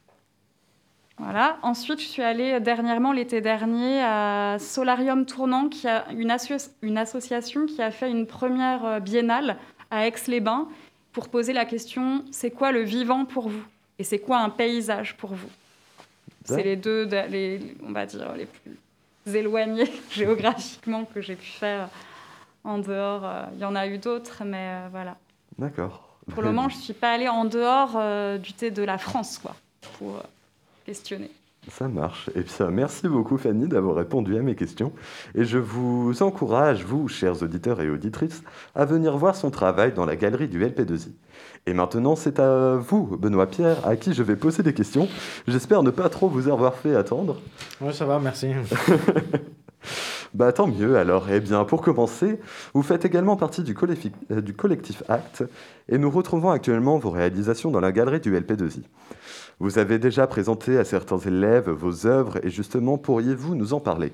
Voilà. 1.19 1.59
Ensuite, 1.63 2.01
je 2.01 2.07
suis 2.07 2.23
allée 2.23 2.61
dernièrement, 2.61 3.13
l'été 3.13 3.41
dernier, 3.41 4.01
à 4.03 4.57
Solarium 4.61 5.27
Tournant, 5.27 5.69
qui 5.69 5.89
a 5.89 6.05
une, 6.13 6.35
une, 6.83 6.99
association 6.99 7.67
qui 7.67 7.83
a 7.83 7.91
fait 7.91 8.09
une 8.09 8.27
première 8.27 8.85
euh, 8.85 9.01
biennale 9.01 9.57
à 9.91 10.07
Aix-les-Bains 10.07 10.69
pour 11.13 11.29
poser 11.29 11.53
la 11.53 11.65
question 11.65 12.25
c'est 12.31 12.51
quoi 12.51 12.73
le 12.73 12.83
vivant 12.83 13.25
pour 13.25 13.49
vous 13.49 13.63
Et 13.99 14.05
c'est 14.05 14.19
quoi 14.19 14.39
un 14.39 14.51
paysage 14.51 15.17
pour 15.17 15.35
vous? 15.35 15.51
C'est 16.45 16.63
les 16.63 16.77
deux, 16.77 17.05
les, 17.29 17.77
on 17.87 17.93
va 17.93 18.07
dire, 18.07 18.33
les 18.35 18.47
plus 18.47 19.37
éloignés 19.37 19.91
géographiquement 20.11 21.05
que 21.05 21.21
j'ai 21.21 21.37
pu 21.37 21.47
faire 21.47 21.91
en 22.65 22.79
dehors. 22.79 23.25
Euh, 23.25 23.45
il 23.55 23.61
y 23.61 23.65
en 23.67 23.75
a 23.75 23.87
eu 23.87 23.99
d'autres, 23.99 24.45
mais 24.47 24.71
euh, 24.71 24.89
voilà. 24.91 25.19
D'accord. 25.59 26.17
Pour 26.33 26.43
le 26.43 26.49
moment, 26.53 26.69
je 26.71 26.77
ne 26.77 26.81
suis 26.81 26.95
pas 26.95 27.13
allée 27.13 27.29
en 27.29 27.45
dehors 27.45 27.99
du 28.39 28.53
thé 28.53 28.71
de 28.71 28.83
la 28.83 28.99
France, 28.99 29.39
quoi, 29.39 29.57
pour 29.99 30.23
questionner. 30.85 31.31
Ça 31.71 31.89
marche. 31.89 32.31
Et 32.35 32.43
bien, 32.43 32.71
merci 32.71 33.09
beaucoup 33.09 33.37
Fanny 33.37 33.69
d'avoir 33.69 33.97
répondu 33.97 34.37
à 34.37 34.43
mes 34.43 34.55
questions. 34.55 34.93
Et 35.35 35.45
je 35.45 35.59
vous 35.59 36.23
encourage, 36.23 36.85
vous, 36.85 37.09
chers 37.09 37.43
auditeurs 37.43 37.81
et 37.81 37.91
auditrices, 37.91 38.43
à 38.75 38.85
venir 38.85 39.17
voir 39.17 39.37
son 39.37 39.51
travail 39.51 39.93
dans 39.93 40.07
la 40.07 40.17
galerie 40.17 40.49
du 40.49 40.65
LP2I. 40.65 41.11
Et 41.67 41.75
maintenant, 41.75 42.17
c'est 42.17 42.41
à 42.41 42.77
vous, 42.77 43.17
Benoît 43.19 43.47
Pierre, 43.47 43.87
à 43.87 43.97
qui 43.97 44.15
je 44.15 44.23
vais 44.23 44.37
poser 44.37 44.63
des 44.63 44.73
questions. 44.73 45.09
J'espère 45.47 45.83
ne 45.83 45.91
pas 45.91 46.09
trop 46.09 46.29
vous 46.29 46.49
avoir 46.49 46.75
fait 46.75 46.95
attendre. 46.95 47.41
Oui, 47.81 47.93
ça 47.93 48.07
va, 48.07 48.19
merci. 48.19 48.49
bah 50.35 50.53
tant 50.53 50.67
mieux 50.67 50.97
alors. 50.97 51.27
Eh 51.31 51.41
bien, 51.41 51.65
pour 51.65 51.83
commencer, 51.83 52.41
vous 52.73 52.83
faites 52.83 53.05
également 53.05 53.37
partie 53.37 53.63
du, 53.63 53.75
collectif, 53.75 54.13
euh, 54.31 54.41
du 54.41 54.55
collectif 54.55 55.03
ACT 55.09 55.45
et 55.91 55.99
nous 55.99 56.11
retrouvons 56.11 56.51
actuellement 56.51 56.99
vos 56.99 57.11
réalisations 57.11 57.71
dans 57.71 57.81
la 57.81 57.93
galerie 57.93 58.21
du 58.21 58.33
LP2I. 58.33 58.83
Vous 59.61 59.79
avez 59.79 59.99
déjà 59.99 60.27
présenté 60.27 60.79
à 60.79 60.85
certains 60.85 61.19
élèves 61.19 61.69
vos 61.69 62.07
œuvres 62.07 62.39
et 62.45 62.51
justement, 62.51 62.97
pourriez-vous 62.97 63.55
nous 63.55 63.73
en 63.73 63.81
parler? 63.81 64.13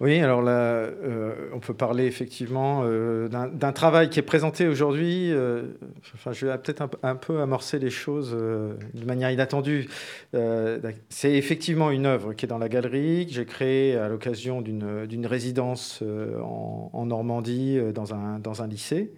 Oui, 0.00 0.18
alors 0.18 0.42
là, 0.42 0.52
euh, 0.52 1.50
on 1.52 1.60
peut 1.60 1.72
parler 1.72 2.06
effectivement 2.06 2.82
euh, 2.84 3.28
d'un 3.28 3.72
travail 3.72 4.10
qui 4.10 4.18
est 4.18 4.24
présenté 4.24 4.66
aujourd'hui. 4.66 5.30
Euh, 5.30 5.62
enfin, 6.14 6.32
je 6.32 6.46
vais 6.46 6.58
peut-être 6.58 6.82
un, 7.02 7.14
peu 7.14 7.40
amorcer 7.40 7.78
les 7.78 7.90
choses 7.90 8.32
de 8.32 9.04
manière 9.06 9.30
inattendue. 9.30 9.88
C'est 11.10 11.34
effectivement 11.34 11.90
une 11.90 12.06
œuvre 12.06 12.32
qui 12.32 12.44
est 12.44 12.48
dans 12.48 12.58
la 12.58 12.68
galerie, 12.68 13.26
que 13.26 13.32
j'ai 13.32 13.46
créée 13.46 13.96
à 13.96 14.08
l'occasion 14.08 14.62
d'une 14.62 15.26
résidence 15.26 16.02
en, 16.42 17.06
Normandie 17.06 17.78
dans 17.94 18.12
un 18.62 18.66
lycée. 18.66 19.12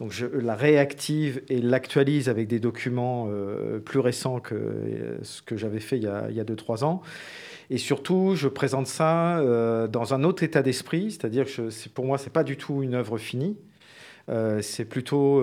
Donc 0.00 0.12
je 0.12 0.26
la 0.26 0.56
réactive 0.56 1.42
et 1.50 1.60
l'actualise 1.60 2.30
avec 2.30 2.48
des 2.48 2.58
documents 2.58 3.28
euh, 3.28 3.78
plus 3.80 4.00
récents 4.00 4.40
que 4.40 4.54
euh, 4.54 5.18
ce 5.22 5.42
que 5.42 5.58
j'avais 5.58 5.78
fait 5.78 5.98
il 5.98 6.04
y 6.04 6.06
a 6.08 6.44
2-3 6.44 6.84
ans. 6.84 7.02
Et 7.68 7.76
surtout, 7.76 8.34
je 8.34 8.48
présente 8.48 8.86
ça 8.86 9.38
euh, 9.38 9.86
dans 9.88 10.14
un 10.14 10.24
autre 10.24 10.42
état 10.42 10.62
d'esprit, 10.62 11.10
c'est-à-dire 11.10 11.44
que 11.44 11.88
pour 11.90 12.06
moi, 12.06 12.16
ce 12.16 12.24
n'est 12.24 12.32
pas 12.32 12.44
du 12.44 12.56
tout 12.56 12.82
une 12.82 12.94
œuvre 12.94 13.18
finie. 13.18 13.56
c'est 14.62 14.86
plutôt 14.86 15.42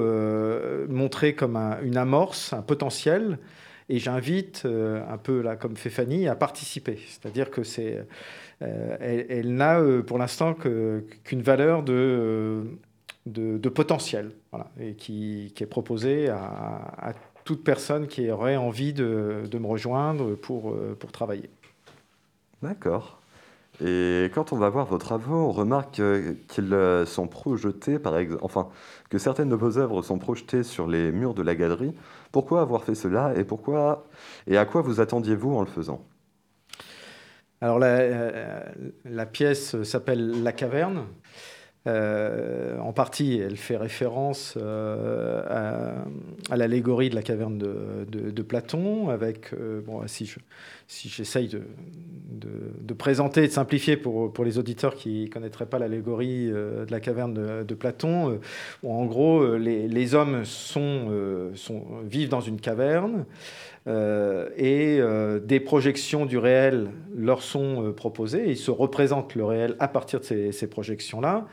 montré 0.90 1.36
comme 1.36 1.56
une 1.84 1.98
amorce, 1.98 2.54
un 2.54 2.64
potentiel. 2.64 3.38
Et 3.90 4.00
j'invite, 4.00 4.66
un 4.66 5.18
peu 5.18 5.42
là, 5.42 5.56
comme 5.56 5.78
fait 5.78 5.90
Fanny, 5.90 6.28
à 6.28 6.36
participer. 6.36 6.98
C'est-à-dire 7.08 7.52
que 7.52 7.64
c'est, 7.64 8.06
elle, 8.60 9.54
n'a 9.56 9.82
pour 10.06 10.18
l'instant 10.18 10.54
qu'une 10.54 11.42
valeur 11.42 11.84
de 11.84 12.64
de, 13.32 13.70
potentiel, 13.70 14.32
et 14.80 14.94
qui, 14.94 15.54
est 15.60 15.66
proposé 15.66 16.30
à, 16.30 17.14
toute 17.44 17.64
personne 17.64 18.08
qui 18.08 18.30
aurait 18.30 18.58
envie 18.58 18.92
de, 18.92 19.48
me 19.54 19.68
rejoindre 19.68 20.36
pour, 20.36 20.72
euh, 20.72 20.98
pour 21.00 21.12
travailler. 21.14 21.50
D'accord. 22.62 23.22
Et 23.84 24.32
quand 24.34 24.54
on 24.54 24.58
va 24.58 24.70
voir 24.70 24.88
vos 24.88 24.98
travaux, 24.98 25.36
on 25.36 25.52
remarque 25.52 26.02
qu'ils 26.48 26.74
euh, 26.74 27.06
sont 27.06 27.28
projetés, 27.28 28.00
par 28.00 28.18
exemple, 28.18 28.44
enfin, 28.44 28.70
que 29.10 29.20
certaines 29.20 29.50
de 29.50 29.56
vos 29.56 29.78
œuvres 29.78 30.02
sont 30.02 30.18
projetées 30.18 30.64
sur 30.64 30.88
les 30.88 31.12
murs 31.12 31.36
de 31.36 31.44
la 31.44 31.54
galerie. 31.54 31.94
Pourquoi 32.32 32.62
avoir 32.62 32.84
fait 32.84 32.96
cela 32.96 33.34
et 33.36 33.44
pourquoi 33.44 34.08
et 34.48 34.58
à 34.58 34.66
quoi 34.66 34.82
vous 34.82 35.00
attendiez-vous 35.00 35.54
en 35.54 35.62
le 35.62 35.68
faisant? 35.68 36.04
Alors 37.62 37.78
la, 37.78 37.88
euh, 37.88 38.64
la 39.06 39.26
pièce 39.26 39.82
s'appelle 39.84 40.44
La 40.44 40.52
Caverne. 40.52 41.06
Euh, 41.86 42.78
en 42.80 42.92
partie, 42.92 43.38
elle 43.38 43.56
fait 43.56 43.78
référence 43.78 44.56
euh, 44.58 46.04
à, 46.50 46.58
l'allégorie 46.58 47.10
de 47.10 47.16
la 47.16 47.22
caverne 47.22 47.58
de, 47.58 48.42
Platon, 48.42 49.10
avec, 49.10 49.54
euh, 49.54 49.82
bon, 49.86 50.06
si 50.08 50.26
je, 50.26 50.40
si 50.88 51.08
j'essaye 51.08 51.50
de, 51.50 52.94
présenter 52.94 53.44
et 53.44 53.48
de 53.48 53.54
simplifier 53.54 53.96
pour, 53.96 54.44
les 54.44 54.58
auditeurs 54.58 54.96
qui 54.96 55.26
ne 55.26 55.30
connaîtraient 55.30 55.66
pas 55.66 55.80
l'allégorie 55.80 56.48
de 56.48 56.88
la 56.90 57.00
caverne 57.00 57.64
de, 57.64 57.74
Platon, 57.76 58.40
en 58.84 59.06
gros, 59.06 59.56
les, 59.56 60.16
hommes 60.16 60.44
vivent 62.04 62.30
dans 62.30 62.42
une 62.42 62.60
caverne. 62.60 63.26
Et 63.88 65.00
des 65.44 65.60
projections 65.60 66.26
du 66.26 66.38
réel 66.38 66.90
leur 67.16 67.42
sont 67.42 67.94
proposées. 67.96 68.46
ils 68.48 68.58
se 68.58 68.72
représentent 68.72 69.36
le 69.36 69.46
réel 69.46 69.76
à 69.80 69.88
partir 69.88 70.20
de 70.20 70.52
ces, 70.52 70.68
projections-là. 70.68 71.46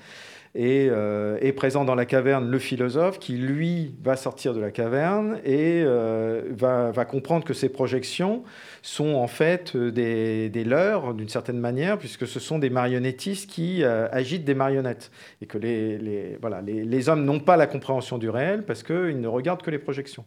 Et 0.57 0.87
euh, 0.89 1.37
est 1.41 1.53
présent 1.53 1.85
dans 1.85 1.97
la 1.97 2.07
caverne 2.07 2.49
le 2.49 2.59
philosophe 2.61 3.19
qui, 3.19 3.33
lui, 3.33 3.97
va 4.05 4.15
sortir 4.15 4.55
de 4.55 4.61
la 4.61 4.71
caverne 4.71 5.41
et 5.45 5.83
euh, 5.85 6.43
va, 6.53 7.05
comprendre 7.05 7.45
que 7.45 7.55
ces 7.55 7.69
projections 7.69 8.45
sont 8.81 9.15
en 9.15 9.27
fait 9.27 9.75
euh, 9.75 9.91
des, 9.91 10.65
leurs, 10.65 11.15
d'une 11.15 11.29
certaine 11.29 11.59
manière, 11.59 11.99
puisque 11.99 12.29
ce 12.29 12.39
sont 12.39 12.61
des 12.61 12.71
marionnettistes 12.71 13.51
qui 13.51 13.83
agitent 13.85 14.45
des 14.45 14.55
marionnettes. 14.55 15.11
Et 15.43 15.47
que 15.47 15.59
les, 15.59 16.39
voilà, 16.41 16.63
les, 16.63 17.09
hommes 17.09 17.25
n'ont 17.25 17.41
pas 17.41 17.57
la 17.57 17.67
compréhension 17.67 18.19
du 18.19 18.31
réel 18.31 18.65
parce 18.65 18.85
qu'ils 18.85 19.21
ne 19.21 19.29
regardent 19.29 19.63
que 19.63 19.73
les 19.73 19.81
projections. 19.81 20.25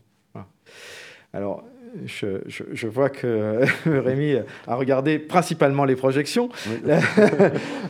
Alors, 1.31 1.63
je, 2.05 2.87
vois 2.87 3.09
que 3.09 3.61
Rémi 3.85 4.35
a 4.67 4.75
regardé 4.75 5.19
principalement 5.19 5.85
les 5.85 5.95
projections. 5.95 6.49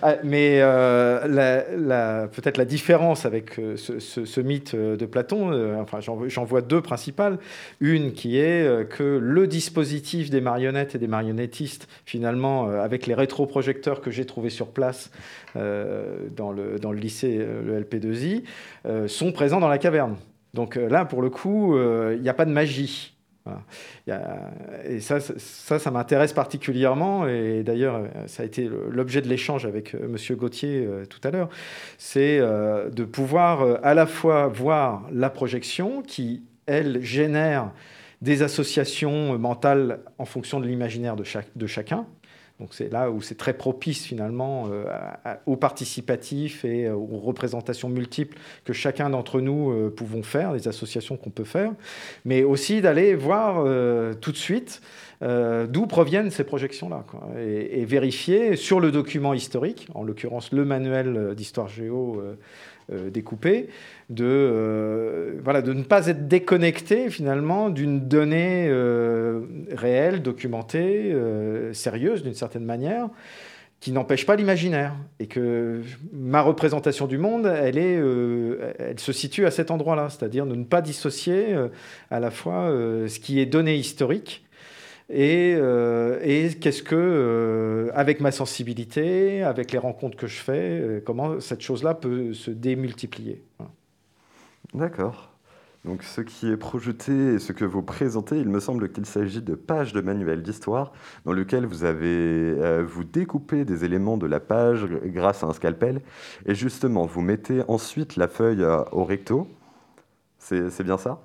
Ah, 0.01 0.17
mais 0.23 0.59
euh, 0.61 2.27
peut-être 2.27 2.57
la 2.57 2.65
différence 2.65 3.25
avec 3.25 3.59
euh, 3.59 3.75
ce, 3.77 4.41
mythe 4.41 4.75
de 4.75 5.05
Platon, 5.05 5.51
euh, 5.51 5.75
enfin, 5.81 5.99
j'en 5.99 6.43
vois 6.43 6.61
deux 6.61 6.81
principales. 6.81 7.37
Une 7.79 8.13
qui 8.13 8.37
est 8.37 8.89
que 8.89 9.03
le 9.03 9.47
dispositif 9.47 10.29
des 10.29 10.41
marionnettes 10.41 10.95
et 10.95 10.97
des 10.97 11.07
marionnettistes, 11.07 11.87
finalement, 12.05 12.69
avec 12.69 13.07
les 13.07 13.13
rétroprojecteurs 13.13 14.01
que 14.01 14.11
j'ai 14.11 14.25
trouvés 14.25 14.49
sur 14.49 14.67
place 14.67 15.11
dans, 15.55 16.51
le, 16.51 16.79
dans 16.79 16.91
le 16.91 16.99
lycée, 16.99 17.37
le 17.37 17.81
LP2I, 17.81 18.43
sont 19.07 19.31
présents 19.31 19.59
dans 19.59 19.67
la 19.67 19.77
caverne. 19.77 20.15
Donc 20.53 20.75
là, 20.75 21.05
pour 21.05 21.21
le 21.21 21.29
coup, 21.29 21.77
il 21.77 22.21
n'y 22.21 22.29
a 22.29 22.33
pas 22.33 22.45
de 22.45 22.51
magie. 22.51 23.16
Et 24.85 24.99
ça, 24.99 25.19
ça, 25.19 25.79
ça 25.79 25.91
m'intéresse 25.91 26.33
particulièrement. 26.33 27.27
Et 27.27 27.63
d'ailleurs, 27.63 28.01
ça 28.27 28.43
a 28.43 28.45
été 28.45 28.69
l'objet 28.89 29.21
de 29.21 29.27
l'échange 29.27 29.65
avec 29.65 29.93
M. 29.93 30.15
Gauthier 30.35 30.87
tout 31.09 31.19
à 31.23 31.31
l'heure. 31.31 31.49
C'est 31.97 32.39
de 32.39 33.03
pouvoir 33.03 33.79
à 33.83 33.93
la 33.93 34.05
fois 34.05 34.47
voir 34.47 35.07
la 35.11 35.29
projection 35.29 36.01
qui, 36.01 36.43
elle, 36.65 37.01
génère 37.01 37.71
des 38.21 38.41
associations 38.41 39.37
mentales 39.37 39.99
en 40.17 40.25
fonction 40.25 40.59
de 40.59 40.67
l'imaginaire 40.67 41.15
de, 41.15 41.23
de 41.55 41.67
chacun. 41.67 42.05
Donc 42.59 42.69
c'est 42.71 42.91
là 42.91 43.11
où 43.11 43.21
c'est 43.21 43.37
très 43.37 43.53
propice 43.53 44.03
finalement 44.03 44.69
euh, 44.71 44.85
au 45.45 45.55
participatif 45.55 46.65
et 46.65 46.85
euh, 46.85 46.95
aux 46.95 47.19
représentations 47.19 47.87
multiples 47.87 48.35
que 48.65 48.73
chacun 48.73 49.11
d'entre 49.11 49.41
nous 49.41 49.71
euh, 49.71 49.93
pouvons 49.95 50.23
faire, 50.23 50.53
les 50.53 50.67
associations 50.67 51.17
qu'on 51.17 51.29
peut 51.29 51.43
faire, 51.43 51.71
mais 52.25 52.43
aussi 52.43 52.81
d'aller 52.81 53.13
voir 53.13 53.63
tout 54.21 54.31
de 54.31 54.37
suite 54.37 54.81
d'où 55.21 55.87
proviennent 55.87 56.29
ces 56.29 56.43
projections-là 56.43 57.03
et, 57.39 57.85
vérifier 57.85 58.55
sur 58.55 58.79
le 58.79 58.91
document 58.91 59.33
historique, 59.33 59.87
en 59.95 60.03
l'occurrence 60.03 60.51
le 60.51 60.63
manuel 60.63 61.33
d'histoire 61.35 61.67
géo 61.67 62.21
euh, 62.89 63.09
découpé, 63.09 63.67
de, 64.09 64.23
euh, 64.23 65.41
voilà, 65.43 65.61
de 65.61 65.73
ne 65.73 65.83
pas 65.83 66.07
être 66.07 66.29
déconnecté 66.29 67.09
finalement 67.09 67.69
d'une 67.69 68.07
donnée 68.07 68.67
euh, 68.69 69.41
réelle, 69.73 70.21
documentée, 70.21 71.13
sérieuse 71.73 72.23
d'une 72.23 72.33
certaine 72.33 72.63
manière, 72.63 73.09
qui 73.81 73.91
n'empêche 73.91 74.25
pas 74.25 74.37
l'imaginaire. 74.37 74.95
Et 75.19 75.27
que 75.27 75.81
ma 76.13 76.41
représentation 76.41 77.07
du 77.07 77.17
monde, 77.17 77.45
elle, 77.45 77.77
est, 77.77 77.99
elle 78.79 78.99
se 78.99 79.11
situe 79.11 79.45
à 79.45 79.51
cet 79.51 79.69
endroit-là, 79.69 80.07
c'est-à-dire 80.09 80.45
de 80.45 80.55
ne 80.55 80.63
pas 80.63 80.81
dissocier 80.81 81.57
à 82.09 82.21
la 82.21 82.31
fois 82.31 82.69
ce 82.69 83.19
qui 83.19 83.41
est 83.41 83.45
donné 83.45 83.75
historique 83.75 84.46
et, 85.09 85.55
euh, 85.57 86.19
et 86.21 86.49
qu'est-ce 86.55 86.83
que, 86.83 86.95
euh, 86.95 87.91
avec 87.93 88.19
ma 88.19 88.31
sensibilité, 88.31 89.41
avec 89.41 89.71
les 89.71 89.77
rencontres 89.77 90.17
que 90.17 90.27
je 90.27 90.39
fais, 90.39 90.81
euh, 90.81 91.01
comment 91.05 91.39
cette 91.39 91.61
chose-là 91.61 91.93
peut 91.93 92.33
se 92.33 92.51
démultiplier. 92.51 93.43
D'accord. 94.73 95.31
Donc 95.85 96.03
ce 96.03 96.19
qui 96.19 96.51
est 96.51 96.57
projeté 96.57 97.35
et 97.35 97.39
ce 97.39 97.53
que 97.53 97.63
vous 97.63 97.81
présentez, 97.81 98.37
il 98.37 98.49
me 98.49 98.59
semble 98.59 98.91
qu'il 98.91 99.05
s'agit 99.05 99.41
de 99.41 99.55
pages 99.55 99.93
de 99.93 100.01
manuel 100.01 100.43
d'histoire 100.43 100.91
dans 101.23 101.31
lequel 101.31 101.65
vous 101.65 101.85
avez 101.85 102.81
vous 102.83 103.05
découpez 103.05 103.63
des 103.63 103.85
éléments 103.85 104.17
de 104.17 104.25
la 104.25 104.41
page 104.41 104.85
grâce 105.05 105.43
à 105.43 105.47
un 105.47 105.53
scalpel 105.53 106.01
et 106.45 106.55
justement 106.55 107.05
vous 107.05 107.21
mettez 107.21 107.61
ensuite 107.69 108.17
la 108.17 108.27
feuille 108.27 108.65
au 108.91 109.05
recto. 109.05 109.47
C'est 110.39 110.83
bien 110.83 110.97
ça? 110.97 111.21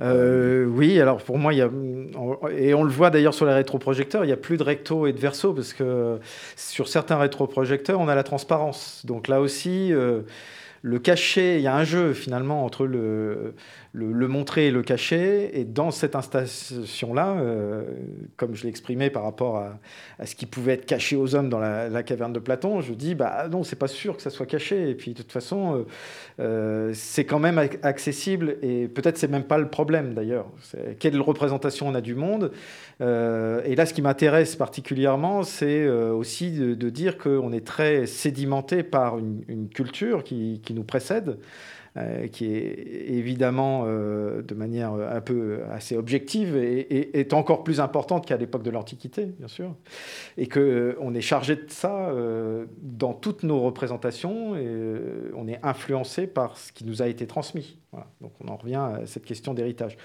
Euh, 0.00 0.64
oui, 0.64 1.00
alors 1.00 1.18
pour 1.18 1.38
moi, 1.38 1.52
il 1.52 1.58
y 1.58 1.62
a, 1.62 1.68
et 2.56 2.74
on 2.74 2.84
le 2.84 2.90
voit 2.90 3.10
d'ailleurs 3.10 3.34
sur 3.34 3.44
les 3.44 3.52
rétroprojecteurs, 3.52 4.24
il 4.24 4.28
n'y 4.28 4.32
a 4.32 4.38
plus 4.38 4.56
de 4.56 4.62
recto 4.62 5.06
et 5.06 5.12
de 5.12 5.18
verso 5.18 5.52
parce 5.52 5.72
que 5.74 6.18
sur 6.56 6.88
certains 6.88 7.18
rétroprojecteurs, 7.18 8.00
on 8.00 8.08
a 8.08 8.14
la 8.14 8.22
transparence. 8.22 9.02
Donc 9.04 9.28
là 9.28 9.40
aussi, 9.40 9.92
euh, 9.92 10.22
le 10.82 10.98
cachet, 10.98 11.56
il 11.56 11.62
y 11.62 11.66
a 11.66 11.76
un 11.76 11.84
jeu 11.84 12.14
finalement 12.14 12.64
entre 12.64 12.86
le, 12.86 13.54
montrer 13.92 14.68
et 14.68 14.70
le 14.70 14.82
cacher. 14.82 15.58
Et 15.58 15.64
dans 15.64 15.90
cette 15.90 16.16
installation-là, 16.16 17.36
euh, 17.36 17.82
comme 18.36 18.54
je 18.54 18.62
l'ai 18.62 18.70
exprimé 18.70 19.10
par 19.10 19.24
rapport 19.24 19.58
à, 19.58 19.78
ce 20.24 20.34
qui 20.34 20.46
pouvait 20.46 20.72
être 20.74 20.86
caché 20.86 21.16
aux 21.16 21.34
hommes 21.34 21.50
dans 21.50 21.58
la, 21.58 22.02
caverne 22.02 22.32
de 22.32 22.38
Platon, 22.38 22.80
je 22.80 22.94
dis 22.94 23.14
bah 23.14 23.46
non, 23.50 23.62
c'est 23.62 23.76
pas 23.76 23.88
sûr 23.88 24.16
que 24.16 24.22
ça 24.22 24.30
soit 24.30 24.46
caché. 24.46 24.88
Et 24.88 24.94
puis 24.94 25.12
de 25.12 25.18
toute 25.18 25.32
façon, 25.32 25.74
euh, 25.74 25.84
euh, 26.40 26.90
c'est 26.94 27.24
quand 27.24 27.40
même 27.40 27.58
accessible. 27.82 28.56
Et 28.62 28.88
peut-être 28.88 29.18
c'est 29.18 29.28
même 29.28 29.44
pas 29.44 29.58
le 29.58 29.68
problème 29.68 30.14
d'ailleurs. 30.14 30.46
Quelle 30.98 31.20
représentation 31.20 31.88
on 31.88 31.94
a 31.94 32.00
du 32.00 32.14
monde 32.14 32.52
Et 33.00 33.74
là, 33.74 33.84
ce 33.84 33.92
qui 33.92 34.00
m'intéresse 34.00 34.56
particulièrement, 34.56 35.42
c'est 35.42 35.86
aussi 35.88 36.52
de, 36.52 36.90
dire 36.90 37.18
qu'on 37.18 37.52
est 37.52 37.66
très 37.66 38.06
sédimenté 38.06 38.82
par 38.82 39.18
une, 39.18 39.68
culture 39.74 40.24
qui 40.24 40.60
nous 40.74 40.84
précède. 40.84 41.38
Euh, 41.96 42.28
qui 42.28 42.44
est 42.44 43.08
évidemment 43.08 43.82
euh, 43.84 44.42
de 44.42 44.54
manière 44.54 44.92
un 44.92 45.20
peu 45.20 45.58
assez 45.72 45.96
objective 45.96 46.56
et, 46.56 47.18
est 47.18 47.32
encore 47.32 47.64
plus 47.64 47.80
importante 47.80 48.24
qu'à 48.24 48.36
l'époque 48.36 48.62
de 48.62 48.70
l'Antiquité, 48.70 49.24
bien 49.24 49.48
sûr, 49.48 49.74
et 50.38 50.46
qu'on 50.46 50.60
euh, 50.60 51.14
est 51.14 51.20
chargé 51.20 51.56
de 51.56 51.64
ça 51.66 52.14
dans 52.80 53.12
toutes 53.12 53.42
nos 53.42 53.60
représentations 53.60 54.54
et 54.54 54.68
on 55.34 55.48
est 55.48 55.58
influencé 55.64 56.28
par 56.28 56.56
ce 56.56 56.70
qui 56.70 56.84
nous 56.84 57.02
a 57.02 57.08
été 57.08 57.26
transmis. 57.26 57.76
Donc 58.20 58.30
on 58.40 58.46
en 58.46 58.56
revient 58.56 58.76
à 58.76 59.00
cette 59.06 59.24
question 59.24 59.52
d'héritage. 59.52 59.96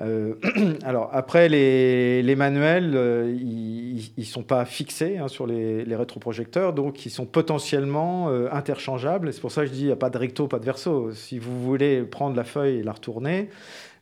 Euh, 0.00 0.34
alors 0.84 1.10
après, 1.12 1.48
les, 1.48 2.34
manuels, 2.36 2.92
euh, 2.94 3.36
ils 3.36 4.12
ne 4.16 4.24
sont 4.24 4.42
pas 4.42 4.64
fixés 4.64 5.18
hein, 5.18 5.28
sur 5.28 5.46
les, 5.46 5.96
rétroprojecteurs, 5.96 6.72
donc 6.72 7.06
ils 7.06 7.10
sont 7.10 7.26
potentiellement 7.26 8.28
euh, 8.28 8.48
interchangeables. 8.50 9.32
C'est 9.32 9.40
pour 9.40 9.52
ça 9.52 9.62
que 9.62 9.68
je 9.68 9.72
dis, 9.72 9.80
il 9.82 9.86
n'y 9.86 9.92
a 9.92 9.96
pas 9.96 10.10
de 10.10 10.18
recto, 10.18 10.48
pas 10.48 10.58
de 10.58 10.64
verso. 10.64 11.12
Si 11.12 11.38
vous 11.38 11.62
voulez 11.62 12.02
prendre 12.02 12.36
la 12.36 12.44
feuille 12.44 12.78
et 12.78 12.82
la 12.82 12.92
retourner, 12.92 13.48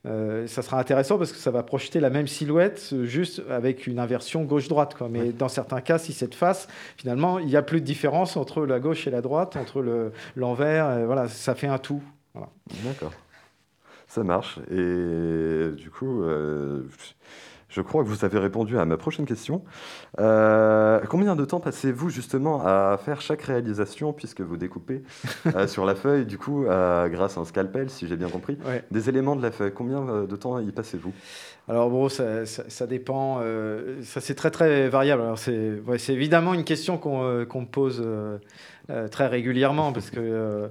ça 0.04 0.62
sera 0.62 0.80
intéressant 0.80 1.16
parce 1.16 1.30
que 1.30 1.38
ça 1.38 1.52
va 1.52 1.62
projeter 1.62 2.00
la 2.00 2.10
même 2.10 2.26
silhouette, 2.26 2.92
juste 3.04 3.40
avec 3.48 3.86
une 3.86 4.00
inversion 4.00 4.42
gauche-droite. 4.42 4.96
Mais 5.08 5.30
dans 5.30 5.48
certains 5.48 5.80
cas, 5.80 5.98
si 5.98 6.12
c'est 6.12 6.26
de 6.26 6.34
face, 6.34 6.66
finalement, 6.96 7.38
il 7.38 7.46
n'y 7.46 7.54
a 7.54 7.62
plus 7.62 7.80
de 7.80 7.86
différence 7.86 8.36
entre 8.36 8.66
la 8.66 8.80
gauche 8.80 9.06
et 9.06 9.10
la 9.10 9.20
droite, 9.20 9.54
entre 9.56 10.10
l'envers. 10.34 11.06
voilà, 11.06 11.28
ça 11.28 11.54
fait 11.54 11.68
un 11.68 11.78
tout. 11.78 12.02
D'accord. 12.84 13.12
Ça 14.12 14.22
marche. 14.24 14.58
Et 14.70 15.70
du 15.74 15.88
coup, 15.88 16.22
euh, 16.22 16.82
je 17.70 17.80
crois 17.80 18.04
que 18.04 18.08
vous 18.10 18.26
avez 18.26 18.38
répondu 18.38 18.76
à 18.76 18.84
ma 18.84 18.98
prochaine 18.98 19.24
question. 19.24 19.64
Euh, 20.20 21.00
combien 21.08 21.34
de 21.34 21.46
temps 21.46 21.60
passez-vous 21.60 22.10
justement 22.10 22.60
à 22.62 22.98
faire 23.02 23.22
chaque 23.22 23.40
réalisation, 23.40 24.12
puisque 24.12 24.42
vous 24.42 24.58
découpez 24.58 25.02
euh, 25.56 25.66
sur 25.66 25.86
la 25.86 25.94
feuille, 25.94 26.26
du 26.26 26.36
coup, 26.36 26.66
grâce 26.66 27.38
à 27.38 27.40
un 27.40 27.46
scalpel, 27.46 27.88
si 27.88 28.06
j'ai 28.06 28.18
bien 28.18 28.28
compris, 28.28 28.58
des 28.90 29.08
éléments 29.08 29.34
de 29.34 29.40
la 29.40 29.50
feuille? 29.50 29.72
Combien 29.72 30.26
de 30.26 30.36
temps 30.36 30.58
y 30.58 30.70
passez-vous? 30.72 31.14
Alors 31.66 31.88
bon, 31.88 32.10
ça, 32.10 32.44
ça, 32.44 32.86
dépend, 32.86 33.40
ça 34.02 34.20
c'est 34.20 34.34
très 34.34 34.50
très 34.50 34.90
variable. 34.90 35.22
Alors 35.22 35.38
c'est 35.38 35.80
évidemment 36.10 36.52
une 36.52 36.64
question 36.64 36.98
qu'on 36.98 37.22
me 37.22 37.64
pose 37.64 38.06
très 39.10 39.26
régulièrement, 39.26 39.94
parce 39.94 40.10
que 40.10 40.70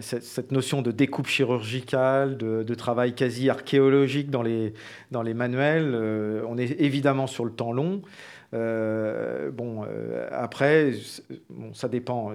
cette, 0.00 0.52
notion 0.52 0.82
de 0.82 0.90
découpe 0.90 1.26
chirurgicale, 1.26 2.36
de, 2.36 2.74
travail 2.74 3.14
quasi 3.14 3.48
archéologique 3.50 4.30
dans 4.30 4.42
les, 4.42 4.74
dans 5.10 5.22
les 5.22 5.34
manuels, 5.34 5.92
euh, 5.94 6.42
on 6.48 6.58
est 6.58 6.80
évidemment 6.80 7.26
sur 7.26 7.44
le 7.44 7.52
temps 7.52 7.72
long. 7.72 8.02
Euh, 8.54 9.50
bon, 9.50 9.84
euh, 9.84 10.28
après, 10.30 10.92
bon, 11.50 11.74
ça 11.74 11.88
dépend. 11.88 12.34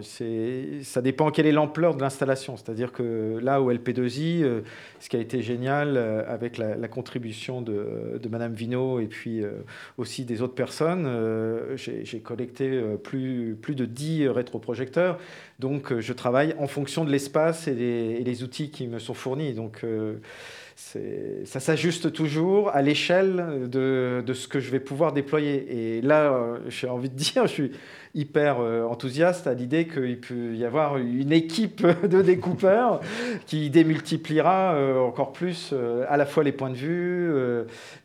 Ça 0.84 1.02
dépend 1.02 1.32
quelle 1.32 1.48
est 1.48 1.52
l'ampleur 1.52 1.96
de 1.96 2.02
l'installation. 2.02 2.58
C'est-à-dire 2.58 2.92
que 2.92 3.40
là, 3.42 3.62
au 3.62 3.72
LP2I, 3.72 4.44
euh, 4.44 4.62
ce 5.00 5.10
qui 5.10 5.16
a 5.16 5.20
été 5.20 5.42
génial 5.42 5.98
avec 6.28 6.58
la, 6.58 6.88
contribution 6.88 7.62
de, 7.62 8.20
de, 8.22 8.30
Madame 8.30 8.54
Vino 8.54 9.00
et 9.00 9.08
puis 9.08 9.44
aussi 9.98 10.26
des 10.26 10.42
autres 10.42 10.54
personnes, 10.54 11.08
j'ai 11.76 12.20
collecté 12.20 12.82
plus, 13.04 13.58
plus 13.60 13.76
de 13.76 13.86
10 13.86 14.28
rétroprojecteurs. 14.28 15.18
Donc, 15.60 15.98
je 16.00 16.14
travaille 16.14 16.54
en 16.60 16.68
fonction 16.68 17.06
de 17.06 17.12
l'espace 17.12 17.41
et, 17.68 18.24
les 18.24 18.44
outils 18.44 18.70
qui 18.70 18.88
me 18.88 19.00
sont 19.00 19.14
fournis. 19.14 19.54
Donc, 19.54 19.86
ça 21.46 21.60
s'ajuste 21.60 22.12
toujours 22.12 22.70
à 22.70 22.82
l'échelle 22.82 23.70
de, 23.70 24.24
ce 24.34 24.48
que 24.48 24.60
je 24.60 24.72
vais 24.72 24.80
pouvoir 24.80 25.14
déployer. 25.14 25.98
Et 25.98 26.02
là, 26.02 26.34
euh, 26.34 26.60
j'ai 26.68 26.88
envie 26.88 27.10
de 27.10 27.16
dire, 27.16 27.48
je 27.48 27.52
suis 27.52 27.72
hyper 28.14 28.60
euh, 28.60 28.84
enthousiaste 28.84 29.48
à 29.48 29.54
l'idée 29.54 29.88
qu'il 29.88 30.20
peut 30.20 30.56
y 30.56 30.66
avoir 30.66 30.98
une 30.98 31.32
équipe 31.32 31.86
de 31.86 32.22
découpeurs 32.22 33.00
qui 33.46 33.70
démultipliera 33.70 34.74
euh, 34.74 35.00
encore 35.00 35.32
plus 35.32 35.74
à 36.08 36.18
la 36.18 36.26
fois 36.26 36.44
les 36.44 36.52
points 36.52 36.72
de 36.72 36.76
vue, 36.76 37.34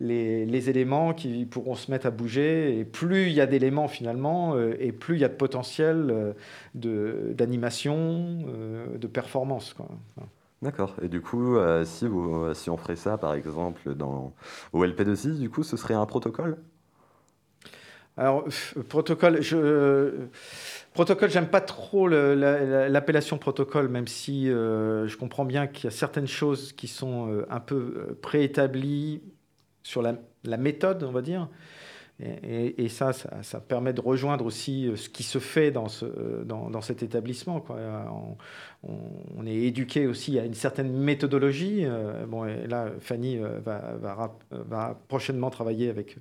les, 0.00 0.70
éléments 0.70 1.12
qui 1.14 1.44
pourront 1.44 1.74
se 1.74 1.90
mettre 1.90 2.06
à 2.06 2.10
bouger. 2.10 2.78
Et 2.78 2.84
plus 2.84 3.26
il 3.26 3.32
y 3.32 3.40
a 3.40 3.46
d'éléments 3.46 3.88
finalement, 3.88 4.56
et 4.78 4.92
plus 4.92 5.16
il 5.16 5.20
y 5.20 5.24
a 5.24 5.28
de 5.28 5.34
potentiel 5.34 6.34
d'animation, 6.74 8.44
de, 8.98 9.06
performance. 9.06 9.74
D'accord. 10.62 10.94
Et 11.02 11.08
du 11.08 11.20
coup, 11.20 11.56
euh, 11.56 11.84
si, 11.84 12.06
vous, 12.06 12.52
si 12.54 12.70
on 12.70 12.76
ferait 12.76 12.96
ça, 12.96 13.18
par 13.18 13.34
exemple, 13.34 13.94
au 14.72 14.84
LP2I, 14.84 15.38
du 15.38 15.50
coup, 15.50 15.62
ce 15.62 15.76
serait 15.76 15.94
un 15.94 16.06
protocole? 16.06 16.56
Alors, 18.16 18.44
protocole, 18.88 19.42
je... 19.42 20.28
Protocole, 20.94 21.28
j'aime 21.28 21.48
pas 21.48 21.60
trop 21.60 22.08
l'appellation 22.08 23.36
protocole, 23.36 23.88
même 23.88 24.06
si 24.06 24.50
euh, 24.50 25.06
je 25.06 25.16
comprends 25.18 25.44
bien 25.44 25.66
qu'il 25.66 25.84
y 25.84 25.88
a 25.88 25.90
certaines 25.90 26.26
choses 26.26 26.72
qui 26.72 26.88
sont 26.88 27.30
euh, 27.30 27.46
un 27.50 27.60
peu 27.60 28.16
préétablies 28.22 29.20
sur 29.82 30.00
la, 30.00 30.16
méthode, 30.56 31.02
on 31.02 31.12
va 31.12 31.20
dire. 31.20 31.48
Et, 32.18 32.88
ça, 32.88 33.12
ça, 33.12 33.60
permet 33.60 33.92
de 33.92 34.00
rejoindre 34.00 34.46
aussi 34.46 34.90
ce 34.96 35.10
qui 35.10 35.22
se 35.22 35.38
fait 35.38 35.70
dans 35.70 36.80
cet 36.80 37.02
établissement. 37.02 37.60
Quoi. 37.60 37.76
On, 39.36 39.46
est 39.46 39.54
éduqué 39.54 40.06
aussi 40.06 40.38
à 40.38 40.44
une 40.44 40.54
certaine 40.54 40.90
méthodologie. 40.92 41.86
bon, 42.28 42.44
et 42.46 42.66
là, 42.66 42.90
Fanny 43.00 43.38
va, 43.64 43.98
va, 44.50 45.00
prochainement 45.08 45.50
travailler 45.50 45.88
avec 45.88 46.16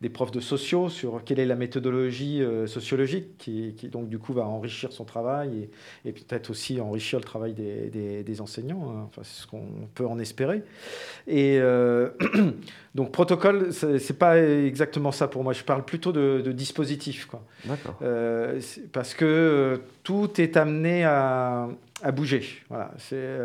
des 0.00 0.08
profs 0.08 0.32
de 0.32 0.40
sociaux 0.40 0.88
sur 0.88 1.22
quelle 1.24 1.38
est 1.38 1.46
la 1.46 1.54
méthodologie 1.54 2.42
sociologique 2.66 3.38
qui, 3.38 3.72
donc 3.90 4.08
du 4.08 4.18
coup 4.18 4.32
va 4.32 4.44
enrichir 4.44 4.92
son 4.92 5.04
travail 5.04 5.68
et, 6.04 6.12
peut-être 6.12 6.50
aussi 6.50 6.80
enrichir 6.80 7.20
le 7.20 7.24
travail 7.24 7.54
des, 7.54 8.40
enseignants. 8.40 8.90
Hein. 8.90 9.04
Enfin, 9.06 9.22
c'est 9.24 9.42
ce 9.42 9.46
qu'on 9.46 9.88
peut 9.94 10.06
en 10.06 10.18
espérer. 10.18 10.62
Et 11.28 11.60
donc 12.94 13.12
protocole, 13.12 13.72
c'est 13.72 14.18
pas 14.18 14.38
exactement 14.38 15.12
ça 15.12 15.28
pour 15.28 15.44
moi. 15.44 15.52
Je 15.52 15.62
parle 15.62 15.84
plutôt 15.84 16.12
de, 16.12 16.52
dispositif, 16.52 17.26
quoi. 17.26 17.44
Euh, 18.02 18.60
parce 18.92 19.14
que 19.14 19.24
euh, 19.24 19.76
tout 20.02 20.40
est 20.40 20.56
amené 20.56 21.04
à, 21.04 21.68
bouger. 22.12 22.42
Voilà. 22.68 22.92
C'est 22.98 23.38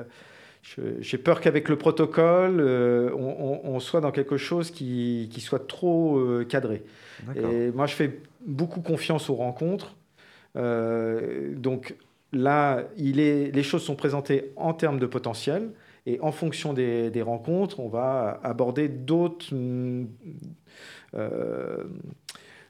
j'ai 1.00 1.17
peur 1.17 1.39
qu'avec 1.39 1.69
le 1.69 1.78
protocole, 1.78 2.60
euh, 2.60 3.12
on, 3.15 3.80
soit 3.80 4.02
dans 4.02 4.12
quelque 4.12 4.38
chose 4.38 4.72
qui, 4.72 5.30
qui 5.32 5.39
soit 5.41 5.67
trop 5.67 6.22
cadré. 6.48 6.84
Et 7.36 7.72
moi, 7.72 7.88
je 7.88 7.95
fais 7.95 8.19
beaucoup 8.45 8.82
confiance 8.82 9.30
aux 9.30 9.36
rencontres. 9.36 9.95
donc 10.56 11.95
là, 12.34 12.84
il 12.98 13.19
est, 13.19 13.52
les 13.52 13.63
choses 13.63 13.84
sont 13.84 13.95
présentées 13.95 14.52
en 14.58 14.74
termes 14.74 15.00
de 15.00 15.06
potentiel. 15.06 15.72
Et 16.06 16.19
en 16.22 16.32
fonction 16.32 16.74
des, 16.74 17.10
des 17.10 17.22
rencontres, 17.22 17.80
on 17.80 17.88
va 17.88 18.39
aborder 18.43 18.89
d'autres 18.89 19.54
euh, 21.15 21.84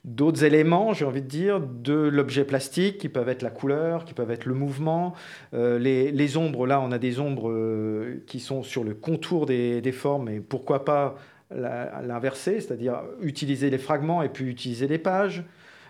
d'autres 0.05 0.43
éléments, 0.43 0.93
j'ai 0.93 1.05
envie 1.05 1.21
de 1.21 1.27
dire, 1.27 1.59
de 1.59 1.93
l'objet 1.93 2.45
plastique, 2.45 2.99
qui 2.99 3.09
peuvent 3.09 3.29
être 3.29 3.41
la 3.41 3.49
couleur, 3.49 4.05
qui 4.05 4.13
peuvent 4.13 4.31
être 4.31 4.45
le 4.45 4.53
mouvement. 4.53 5.13
Euh, 5.53 5.77
les, 5.77 6.11
les, 6.11 6.37
ombres, 6.37 6.65
là, 6.65 6.79
on 6.81 6.91
a 6.91 6.97
des 6.97 7.19
ombres 7.19 7.49
euh, 7.49 8.23
qui 8.27 8.39
sont 8.39 8.63
sur 8.63 8.83
le 8.83 8.93
contour 8.93 9.45
des, 9.45 9.81
des 9.81 9.91
formes, 9.91 10.29
et 10.29 10.39
pourquoi 10.39 10.85
pas 10.85 11.15
l'inverser, 11.51 12.61
c'est-à-dire 12.61 13.01
utiliser 13.21 13.71
les 13.71 13.79
fragments 13.79 14.21
et 14.21 14.29
puis 14.29 14.45
utiliser 14.45 14.87
les 14.87 14.99
pages. 14.99 15.43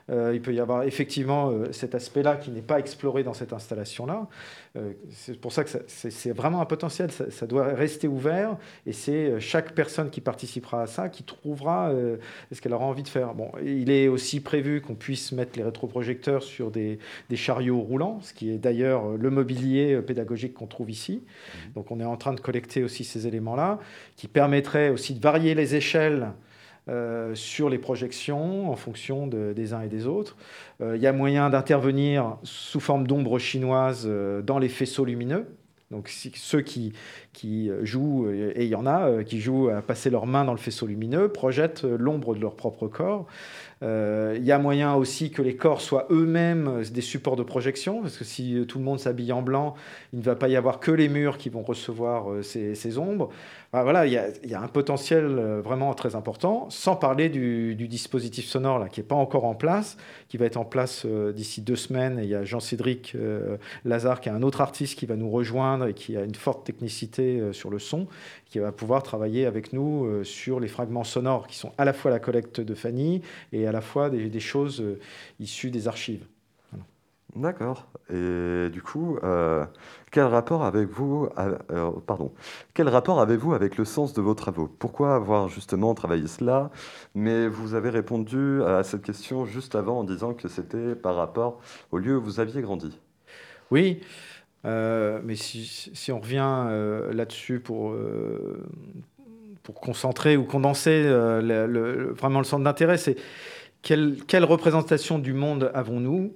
Euh, 0.10 0.32
il 0.34 0.42
peut 0.42 0.54
y 0.54 0.60
avoir 0.60 0.84
effectivement 0.84 1.52
euh, 1.52 1.72
cet 1.72 1.94
aspect-là 1.94 2.36
qui 2.38 2.52
n'est 2.52 2.62
pas 2.62 2.80
exploré 2.80 3.24
dans 3.24 3.34
cette 3.34 3.54
installation-là. 3.54 4.28
Euh, 4.76 4.94
c'est 5.12 5.40
pour 5.40 5.52
ça 5.52 5.64
que 5.64 5.70
c'est 5.88 6.32
vraiment 6.32 6.62
un 6.62 6.66
potentiel, 6.66 7.12
ça, 7.12 7.48
doit 7.48 7.66
rester 7.74 8.08
ouvert 8.08 8.58
et 8.86 8.94
c'est 8.94 9.40
chaque 9.40 9.74
personne 9.74 10.10
qui 10.10 10.22
participera 10.22 10.84
à 10.84 10.88
ça 10.88 11.10
qui 11.10 11.24
trouvera 11.24 11.92
ce 12.52 12.62
qu'elle 12.62 12.74
aura 12.74 12.86
envie 12.86 13.04
de 13.04 13.08
faire. 13.08 13.34
Bon, 13.34 13.52
il 13.64 13.90
est 13.90 14.08
aussi 14.08 14.40
prévu 14.40 14.82
qu'on 14.82 14.96
puisse 14.96 15.32
mettre 15.32 15.58
les 15.58 15.64
rétroprojecteurs 15.64 16.44
sur 16.44 16.70
des, 16.70 17.00
des 17.30 17.36
chariots 17.36 17.80
roulants, 17.80 18.20
ce 18.22 18.34
qui 18.34 18.52
est 18.52 18.58
d'ailleurs 18.58 19.18
le 19.18 19.30
mobilier 19.30 20.02
pédagogique 20.02 20.54
qu'on 20.54 20.68
trouve 20.68 20.92
ici. 20.92 21.24
Mmh. 21.24 21.74
Donc 21.74 21.92
on 21.92 22.00
est 22.00 22.06
en 22.06 22.18
train 22.18 22.34
de 22.34 22.40
collecter 22.40 22.84
aussi 22.84 23.04
ces 23.04 23.26
éléments-là 23.26 23.80
qui 24.16 24.28
permettraient 24.28 24.90
aussi 24.90 25.16
de 25.16 25.22
varier 25.22 25.56
les 25.56 25.76
échelles 25.76 26.32
euh, 26.90 27.36
sur 27.36 27.70
les 27.70 27.78
projections 27.78 28.72
en 28.72 28.76
fonction 28.76 29.28
des 29.28 29.74
uns 29.74 29.82
et 29.82 29.90
des 29.90 30.08
autres. 30.08 30.38
Euh, 30.82 30.96
il 30.96 31.02
y 31.04 31.08
a 31.08 31.14
moyen 31.14 31.52
d'intervenir 31.52 32.38
sous 32.42 32.80
forme 32.80 33.06
d'ombre 33.06 33.38
chinoise 33.38 34.06
euh, 34.08 34.42
dans 34.42 34.58
les 34.58 34.70
faisceaux 34.70 35.06
lumineux. 35.06 35.46
Donc 35.92 36.10
ceux 36.10 36.62
qui, 36.62 36.94
jouent, 37.82 38.30
et 38.30 38.64
il 38.64 38.70
y 38.70 38.76
en 38.76 38.86
a, 38.86 39.24
qui 39.24 39.42
jouent 39.42 39.70
à 39.70 39.82
passer 39.82 40.12
leurs 40.12 40.28
mains 40.28 40.46
dans 40.46 40.52
le 40.52 40.60
faisceau 40.60 40.86
lumineux, 40.86 41.30
projettent 41.30 41.84
l'ombre 41.84 42.36
de 42.36 42.40
leur 42.40 42.56
propre 42.56 42.88
corps. 42.88 43.26
Il 43.82 44.44
y 44.44 44.52
a 44.52 44.60
moyen 44.60 44.94
aussi 44.94 45.32
que 45.32 45.42
les 45.42 45.56
corps 45.56 45.82
soient 45.82 46.06
eux-mêmes 46.12 46.84
des 46.92 47.02
supports 47.02 47.38
de 47.38 47.42
projection, 47.42 48.04
parce 48.04 48.20
que 48.20 48.24
si 48.24 48.64
tout 48.68 48.78
le 48.78 48.84
monde 48.84 49.00
s'habille 49.00 49.32
en 49.32 49.42
blanc, 49.42 49.74
il 50.14 50.20
ne 50.20 50.24
va 50.24 50.36
pas 50.36 50.48
y 50.48 50.56
avoir 50.56 50.80
que 50.80 50.92
les 50.92 51.10
murs 51.10 51.40
qui 51.40 51.50
vont 51.50 51.64
recevoir 51.64 52.44
ces, 52.44 52.98
ombres. 53.00 53.30
Voilà, 53.72 54.06
il 54.08 54.14
y, 54.14 54.54
a, 54.56 54.62
un 54.62 54.68
potentiel 54.68 55.26
euh, 55.26 55.62
vraiment 55.62 55.94
très 55.94 56.16
important, 56.16 56.70
sans 56.70 56.96
parler 56.96 57.30
du, 57.30 57.76
dispositif 57.76 58.46
sonore 58.46 58.80
là, 58.80 58.90
qui 58.90 59.00
n'est 59.00 59.06
pas 59.06 59.16
encore 59.16 59.46
en 59.46 59.56
place, 59.56 59.98
qui 60.28 60.38
va 60.38 60.46
être 60.46 60.58
en 60.58 60.66
place 60.66 61.06
d'ici 61.06 61.62
deux 61.62 61.76
semaines. 61.76 62.20
Il 62.22 62.30
y 62.30 62.36
a 62.36 62.44
Jean-Cédric 62.44 63.16
Lazare, 63.86 64.22
qui 64.22 64.30
est 64.30 64.32
un 64.32 64.44
autre 64.44 64.62
artiste 64.62 64.98
qui 64.98 65.06
va 65.06 65.16
nous 65.16 65.30
rejoindre 65.30 65.88
et 65.88 65.94
qui 65.94 66.18
a 66.18 66.24
une 66.24 66.36
forte 66.36 66.66
technicité 66.66 67.42
sur 67.52 67.70
le 67.70 67.80
son, 67.80 68.08
qui 68.46 68.60
va 68.60 68.72
pouvoir 68.72 69.04
travailler 69.04 69.46
avec 69.46 69.74
nous 69.74 70.24
sur 70.24 70.60
les 70.60 70.68
fragments 70.68 71.04
sonores 71.04 71.48
qui 71.48 71.56
sont 71.56 71.72
à 71.78 71.86
la 71.86 71.94
fois 71.94 72.12
la 72.12 72.20
collecte 72.20 72.62
de 72.62 72.76
Fanny 72.76 73.22
et 73.52 73.68
à 73.68 73.72
la 73.72 73.82
fois 73.82 74.10
des, 74.10 74.40
choses 74.40 74.82
euh, 74.82 75.00
issues 75.40 75.72
des 75.72 75.88
archives. 75.88 76.26
D'accord. 77.36 77.86
Et 78.12 78.70
du 78.70 78.82
coup, 78.82 79.18
euh, 79.24 79.66
quel 80.12 80.24
rapport 80.24 80.64
avez-vous, 80.64 81.30
euh, 81.38 81.92
pardon, 82.08 82.32
quel 82.74 82.90
rapport 82.90 83.22
avez-vous 83.22 83.54
avec 83.54 83.78
le 83.78 83.86
sens 83.86 84.14
de 84.14 84.22
vos 84.22 84.34
travaux? 84.34 84.68
Pourquoi 84.80 85.16
avoir 85.16 85.48
justement 85.48 85.94
travaillé 85.94 86.28
cela? 86.28 86.72
Mais 87.14 87.48
vous 87.48 87.76
avez 87.76 87.90
répondu 87.90 88.64
à 88.64 88.84
cette 88.84 89.04
question 89.04 89.46
juste 89.46 89.76
avant 89.76 90.00
en 90.00 90.04
disant 90.04 90.34
que 90.34 90.48
c'était 90.48 90.96
par 90.96 91.16
rapport 91.16 91.60
au 91.92 92.00
lieu 92.00 92.18
où 92.18 92.22
vous 92.22 92.40
aviez 92.40 92.62
grandi. 92.62 92.98
Oui, 93.70 94.02
mais 94.64 95.36
si, 95.36 96.12
on 96.12 96.20
revient 96.20 96.66
là-dessus 97.12 97.60
pour 97.60 97.94
pour 99.62 99.76
concentrer 99.76 100.36
ou 100.36 100.46
condenser 100.46 101.04
vraiment 101.04 102.40
le 102.40 102.46
centre 102.46 102.64
d'intérêt, 102.64 102.98
c'est 102.98 103.18
quelle, 103.82 104.44
représentation 104.44 105.20
du 105.20 105.34
monde 105.34 105.72
avons-nous? 105.74 106.34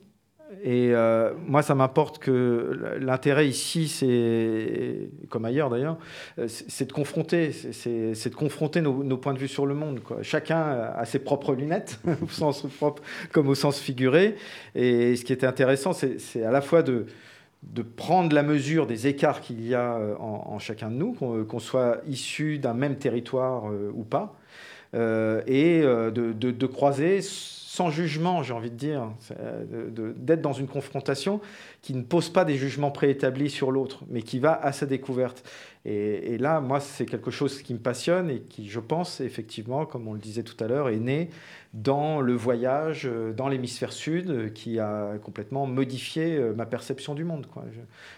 Et 0.61 0.91
euh, 0.93 1.33
moi, 1.47 1.61
ça 1.61 1.75
m'importe 1.75 2.19
que 2.19 2.97
l'intérêt 2.99 3.47
ici, 3.47 3.87
c'est, 3.87 5.09
comme 5.29 5.45
ailleurs 5.45 5.69
d'ailleurs, 5.69 5.97
euh, 6.39 6.47
c'est 6.47 6.85
de 6.85 6.93
confronter, 6.93 7.51
c'est 7.51 8.29
de 8.29 8.35
confronter 8.35 8.81
nos, 8.81 9.17
points 9.17 9.33
de 9.33 9.39
vue 9.39 9.47
sur 9.47 9.65
le 9.65 9.73
monde. 9.73 10.01
Chacun 10.21 10.61
a 10.95 11.05
ses 11.05 11.19
propres 11.19 11.53
lunettes, 11.53 11.99
au 12.21 12.27
sens 12.27 12.65
propre 12.77 13.01
comme 13.31 13.47
au 13.47 13.55
sens 13.55 13.79
figuré. 13.79 14.35
Et 14.75 15.15
ce 15.15 15.25
qui 15.25 15.33
était 15.33 15.47
intéressant, 15.47 15.93
c'est 15.93 16.43
à 16.43 16.51
la 16.51 16.61
fois 16.61 16.83
de, 16.83 17.05
prendre 17.95 18.35
la 18.35 18.43
mesure 18.43 18.85
des 18.85 19.07
écarts 19.07 19.41
qu'il 19.41 19.65
y 19.65 19.73
a 19.73 19.95
euh, 19.95 20.15
en, 20.17 20.59
chacun 20.59 20.89
de 20.89 20.95
nous, 20.95 21.13
qu'on 21.13 21.59
soit 21.59 22.01
issu 22.07 22.59
d'un 22.59 22.73
même 22.73 22.97
territoire 22.97 23.65
ou 23.93 24.03
pas, 24.03 24.35
et 24.93 25.81
de, 25.81 26.67
croiser 26.67 27.21
sans 27.73 27.89
jugement, 27.89 28.43
j'ai 28.43 28.53
envie 28.53 28.69
de 28.69 28.75
dire, 28.75 29.09
d'être 30.15 30.41
dans 30.41 30.53
une 30.53 30.67
confrontation 30.67 31.41
qui 31.81 31.95
ne 31.95 32.03
pose 32.03 32.29
pas 32.29 32.45
des 32.45 32.55
jugements 32.55 32.91
préétablis 32.91 33.49
sur 33.49 33.71
l'autre, 33.71 34.03
mais 34.11 34.21
qui 34.21 34.37
va 34.37 34.53
à 34.53 34.71
sa 34.71 34.85
découverte. 34.85 35.43
Et, 35.83 36.37
là, 36.37 36.61
moi, 36.61 36.79
c'est 36.79 37.07
quelque 37.07 37.31
chose 37.31 37.63
qui 37.63 37.73
me 37.73 37.79
passionne 37.79 38.29
et 38.29 38.41
qui, 38.41 38.69
je 38.69 38.79
pense, 38.79 39.21
effectivement, 39.21 39.87
comme 39.87 40.07
on 40.07 40.13
le 40.13 40.19
disait 40.19 40.43
tout 40.43 40.61
à 40.63 40.67
l'heure, 40.67 40.89
est 40.89 40.99
né 40.99 41.31
dans 41.73 42.21
le 42.21 42.33
voyage 42.33 43.07
euh, 43.07 43.33
dans 43.33 43.47
l'hémisphère 43.47 43.91
sud, 43.91 44.53
qui 44.53 44.77
a 44.77 45.17
complètement 45.23 45.65
modifié 45.65 46.39
ma 46.55 46.67
perception 46.67 47.15
du 47.15 47.23
monde. 47.23 47.47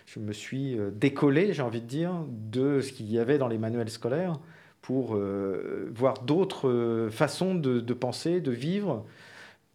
Je, 0.06 0.20
me 0.20 0.34
suis 0.34 0.78
décollé, 0.96 1.54
j'ai 1.54 1.62
envie 1.62 1.82
de 1.82 1.88
dire, 1.88 2.12
de 2.28 2.82
ce 2.82 2.92
qu'il 2.92 3.10
y 3.10 3.20
avait 3.20 3.38
dans 3.38 3.48
les 3.48 3.58
manuels 3.58 3.90
scolaires 3.90 4.38
pour 4.86 5.16
euh, 5.16 5.90
voir 5.96 6.22
d'autres 6.22 6.70
euh, 6.70 7.10
façons 7.10 7.56
de, 7.56 7.82
penser, 7.94 8.40
de 8.40 8.52
vivre 8.52 9.04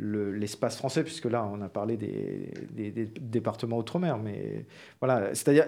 l'espace 0.01 0.77
français, 0.77 1.05
puisque 1.05 1.27
là, 1.27 1.49
on 1.53 1.61
a 1.61 1.69
parlé 1.69 1.97
des, 1.97 3.09
départements 3.21 3.79
outre-mer, 3.79 4.19
mais 4.19 4.65
voilà, 5.01 5.35
c'est-à-dire, 5.35 5.67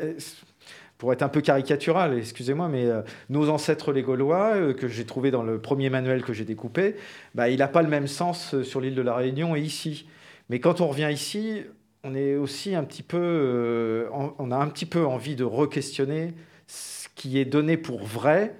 pour 0.99 1.13
être 1.13 1.23
un 1.23 1.29
peu 1.29 1.41
caricatural, 1.41 2.17
excusez-moi, 2.17 2.69
mais 2.69 2.87
euh, 2.87 3.03
nos 3.29 3.49
ancêtres 3.49 3.93
les 3.93 4.03
Gaulois, 4.03 4.73
que 4.75 4.89
j'ai 4.89 5.05
trouvé 5.05 5.31
dans 5.31 5.43
le 5.43 5.61
premier 5.61 5.91
manuel 5.91 6.23
que 6.23 6.33
j'ai 6.33 6.45
découpé, 6.45 6.97
bah, 7.35 7.49
il 7.49 7.59
n'a 7.59 7.69
pas 7.69 7.83
le 7.83 7.89
même 7.89 8.07
sens 8.07 8.61
sur 8.63 8.81
l'île 8.81 8.95
de 8.95 9.03
la 9.03 9.15
Réunion 9.15 9.55
et 9.57 9.61
ici. 9.61 10.07
Mais 10.49 10.61
quand 10.61 10.81
on 10.81 10.89
revient 10.89 11.11
ici, 11.13 11.63
on 12.05 12.15
est 12.15 12.37
aussi 12.37 12.75
un 12.75 12.85
petit 12.85 13.03
peu, 13.03 14.09
on 14.13 14.51
a 14.51 14.57
un 14.57 14.69
petit 14.69 14.87
peu 14.87 15.07
envie 15.07 15.37
de 15.37 15.45
re-questionner 15.45 16.35
ce 16.67 17.09
qui 17.15 17.39
est 17.39 17.45
donné 17.45 17.77
pour 17.77 18.03
vrai, 18.03 18.55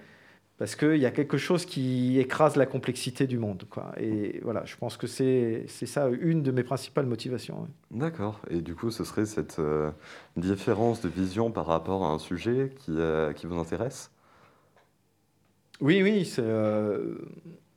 parce 0.63 0.77
qu'il 0.77 0.99
y 0.99 1.07
a 1.07 1.11
quelque 1.11 1.39
chose 1.39 1.67
qui 1.67 2.21
écrase 2.21 2.55
la 2.55 2.67
complexité 2.67 3.27
du 3.27 3.37
monde. 3.37 3.65
Quoi. 3.69 3.91
Et 3.99 4.39
voilà, 4.45 4.65
je 4.65 4.77
pense 4.77 4.97
que 4.97 5.09
c'est 5.09 5.67
ça 5.67 6.09
une 6.09 6.45
de 6.45 6.53
mes 6.53 6.63
principales 6.63 7.07
motivations. 7.07 7.67
D'accord. 7.91 8.41
Et 8.49 8.61
du 8.61 8.77
coup, 8.77 8.93
ce 8.93 9.03
serait 9.03 9.27
cette 9.27 9.59
euh, 9.59 9.91
différence 10.37 11.01
de 11.01 11.09
vision 11.09 11.51
par 11.51 11.67
rapport 11.67 12.05
à 12.05 12.11
un 12.11 12.21
sujet 12.21 12.71
qui, 12.79 12.93
euh, 12.97 13.33
qui 13.33 13.47
vous 13.47 13.59
intéresse? 13.59 14.13
Oui, 15.81 16.01
oui. 16.01 16.25
C'est 16.25 16.45
euh, 16.45 17.17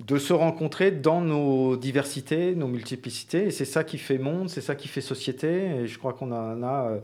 de 0.01 0.19
se 0.19 0.33
rencontrer 0.33 0.91
dans 0.91 1.21
nos 1.21 1.77
diversités, 1.77 2.53
nos 2.53 2.67
multiplicités. 2.67 3.45
Et 3.45 3.51
c'est 3.51 3.65
ça 3.65 3.83
qui 3.83 3.97
fait 3.97 4.19
monde, 4.19 4.47
c'est 4.47 4.61
ça 4.61 4.75
qui 4.75 4.89
fait 4.89 5.01
société. 5.01 5.71
Et 5.71 5.87
je 5.87 5.97
crois 5.97 6.13
qu'on 6.13 6.31
en 6.31 6.61
a 6.61 6.99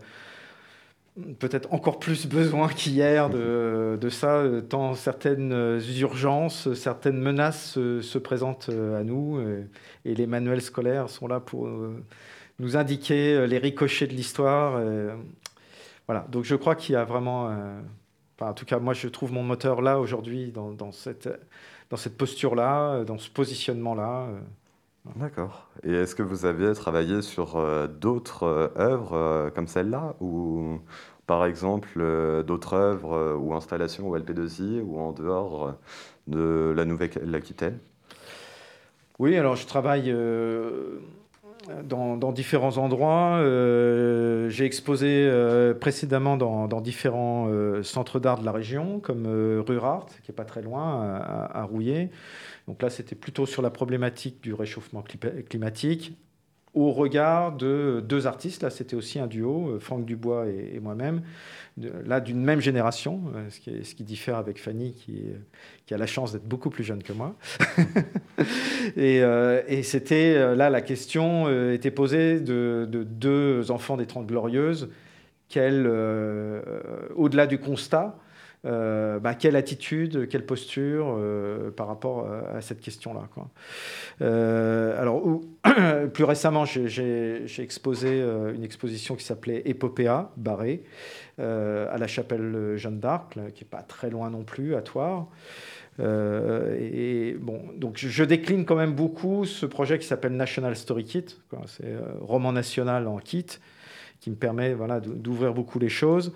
peut-être 1.40 1.74
encore 1.74 2.00
plus 2.00 2.26
besoin 2.26 2.68
qu'hier 2.70 3.30
de, 3.30 3.98
de, 4.00 4.10
ça, 4.10 4.44
tant 4.70 4.94
certaines 4.94 5.80
urgences, 6.00 6.74
certaines 6.74 7.20
menaces 7.20 7.74
se, 7.74 8.18
présentent 8.18 8.70
à 8.70 9.04
nous, 9.04 9.42
et, 10.06 10.16
les 10.16 10.28
manuels 10.28 10.62
scolaires 10.62 11.10
sont 11.10 11.28
là 11.28 11.40
pour 11.40 11.70
nous 12.60 12.78
indiquer 12.78 13.46
les 13.48 13.58
ricochets 13.58 14.08
de 14.08 14.14
l'histoire. 14.14 14.82
voilà, 16.08 16.26
donc 16.32 16.46
je 16.46 16.56
crois 16.56 16.76
qu'il 16.76 16.94
y 16.94 16.96
a 16.96 17.04
vraiment... 17.04 17.52
en 18.40 18.54
tout 18.54 18.66
cas, 18.66 18.80
moi, 18.80 18.94
je 18.94 19.08
trouve 19.10 19.34
mon 19.34 19.44
moteur 19.44 19.82
là, 19.82 20.00
aujourd'hui, 20.00 20.52
dans, 20.52 20.72
dans, 20.72 20.92
cette, 20.94 21.30
dans 21.90 21.98
cette 21.98 22.18
posture-là, 22.18 23.04
dans 23.04 23.18
ce 23.18 23.30
positionnement-là. 23.30 24.30
D'accord. 25.16 25.68
Et 25.84 25.94
est-ce 25.94 26.16
que 26.16 26.24
vous 26.24 26.46
avez 26.46 26.74
travaillé 26.74 27.22
sur 27.22 27.58
d'autres 27.90 28.72
œuvres 28.78 29.52
comme 29.56 29.68
celle-là 29.68 30.16
ou 30.20 30.80
par 31.26 31.46
exemple 31.46 32.00
d'autres 32.46 32.74
œuvres 32.76 33.36
ou 33.36 33.54
installations 33.56 34.10
au 34.10 34.18
LP2I 34.18 34.82
ou 34.82 35.00
en 35.00 35.12
dehors 35.12 35.76
de 36.28 36.74
la 36.76 36.86
Nouvelle-Aquitaine? 36.86 37.80
Oui, 39.18 39.36
alors 39.36 39.56
je 39.56 39.66
travaille 39.66 40.16
euh, 41.70 41.84
dans, 41.84 42.32
différents 42.32 42.78
endroits. 42.78 43.38
Euh, 43.38 44.50
j'ai 44.50 44.66
exposé 44.66 45.08
euh, 45.28 45.74
précédemment 45.74 46.38
dans, 46.38 46.82
différents 46.82 47.50
centres 47.84 48.20
d'art 48.20 48.40
de 48.40 48.46
la 48.46 48.52
région, 48.52 49.00
comme 49.00 49.28
Rurart, 49.68 50.08
qui 50.24 50.32
n'est 50.32 50.36
pas 50.36 50.46
très 50.46 50.62
loin, 50.62 51.22
à 51.54 51.64
Rouillé. 51.64 52.10
Donc 52.68 52.82
là, 52.82 52.90
c'était 52.90 53.16
plutôt 53.16 53.46
sur 53.46 53.62
la 53.62 53.70
problématique 53.70 54.42
du 54.42 54.54
réchauffement 54.54 55.04
climatique, 55.50 56.16
au 56.74 56.92
regard 56.92 57.56
de 57.56 58.04
deux 58.08 58.28
artistes. 58.28 58.64
Là, 58.64 58.70
c'était 58.70 58.96
aussi 58.96 59.20
un 59.20 59.28
duo, 59.28 59.78
Franck 59.80 60.06
Dubois 60.06 60.48
et 60.48 60.80
moi-même, 60.80 61.22
là 62.06 62.20
d'une 62.20 62.44
même 62.44 62.60
génération, 62.60 63.22
euh, 63.36 63.50
ce 63.50 63.60
qui, 63.60 63.72
ce 63.84 64.04
diffère 64.04 64.38
avec 64.38 64.60
Fanny 64.60 64.94
qui, 64.94 65.24
qui 65.86 65.94
a 65.94 65.98
la 65.98 66.08
chance 66.08 66.34
d'être 66.34 66.48
beaucoup 66.48 66.70
plus 66.70 66.84
jeune 66.84 67.04
que 67.04 67.14
moi. 67.14 67.36
et, 68.98 69.22
euh, 69.22 69.62
et 69.68 69.84
c'était 69.84 70.36
euh, 70.36 70.56
là 70.56 70.70
la 70.70 70.82
question 70.82 71.50
était 71.72 71.92
posée 71.92 72.40
de, 72.40 72.88
deux 72.92 73.72
enfants 73.72 73.98
des 73.98 74.06
Trente 74.06 74.28
Glorieuses, 74.28 74.90
au-delà 77.16 77.48
du 77.48 77.58
constat, 77.60 78.18
euh, 78.64 79.20
bah, 79.20 79.34
quelle 79.34 79.56
attitude, 79.56 80.28
quelle 80.30 80.46
posture 80.46 81.16
euh, 81.18 81.72
par 81.72 81.88
rapport 81.88 82.28
à 82.54 82.62
cette 82.62 82.80
question-là. 82.80 83.28
Euh, 84.22 85.02
alors, 85.02 85.42
plus 86.14 86.24
récemment, 86.24 86.66
j'ai 86.66 87.44
exposé 87.58 88.22
une 88.56 88.64
exposition 88.64 89.16
qui 89.16 89.24
s'appelait 89.24 89.64
Épopéa, 89.66 90.32
Barré, 90.38 90.84
à 91.40 91.98
la 91.98 92.08
chapelle 92.08 92.74
Jeanne 92.76 93.00
d'Arc, 93.00 93.34
qui 93.56 93.64
n'est 93.64 93.70
pas 93.70 93.82
très 93.82 94.10
loin 94.10 94.30
non 94.30 94.44
plus, 94.44 94.76
à 94.76 94.82
Toire. 94.82 95.28
et 96.00 97.36
bon, 97.40 97.62
donc 97.76 97.98
je 97.98 98.24
décline 98.24 98.66
quand 98.66 98.76
même 98.76 98.94
beaucoup 98.94 99.46
ce 99.46 99.66
projet 99.66 99.98
qui 99.98 100.06
s'appelle 100.06 100.34
National 100.34 100.76
Story 100.76 101.06
Kit. 101.06 101.26
C'est 101.66 101.96
roman 102.20 102.52
national 102.52 103.08
en 103.08 103.18
kit 103.18 103.48
qui 104.22 104.30
me 104.30 104.36
permet 104.36 104.74
voilà, 104.76 105.00
d'ouvrir 105.00 105.54
beaucoup 105.54 105.80
les 105.80 105.90
choses. 105.90 106.32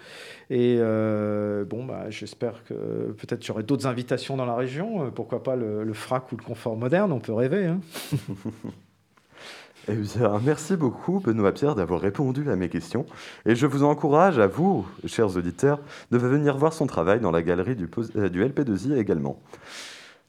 Et 0.50 0.78
euh, 0.80 1.64
bon, 1.66 1.86
bah, 1.86 2.10
j'espère 2.10 2.64
que 2.66 2.74
peut-être 3.14 3.46
j'aurai 3.46 3.62
d'autres 3.62 3.86
invitations 3.86 4.36
dans 4.36 4.46
la 4.46 4.56
région. 4.56 5.06
Euh, 5.06 5.10
pourquoi 5.12 5.44
pas 5.44 5.56
le, 5.56 5.94
FRAC 5.94 6.32
ou 6.32 6.38
le 6.38 6.44
confort 6.44 6.76
moderne 6.76 7.12
On 7.12 7.20
peut 7.20 7.32
rêver. 7.32 7.68
Hein 7.68 7.80
eh 9.88 9.94
bien, 9.94 10.42
merci 10.44 10.76
beaucoup, 10.76 11.20
Benoît 11.20 11.52
Pierre, 11.52 11.76
d'avoir 11.76 12.02
répondu 12.02 12.50
à 12.50 12.56
mes 12.56 12.70
questions. 12.70 13.06
Et 13.46 13.56
je 13.56 13.68
vous 13.68 13.84
encourage, 13.84 14.40
à 14.40 14.48
vous, 14.48 14.88
chers 15.06 15.38
auditeurs, 15.38 15.80
de 16.10 16.18
venir 16.18 16.58
voir 16.58 16.74
son 16.74 16.88
travail 16.88 17.20
dans 17.20 17.32
la 17.32 17.44
galerie 17.44 17.76
du, 17.76 17.88
euh, 18.16 18.30
du 18.30 18.44
LP2I 18.44 18.98
également. 18.98 19.40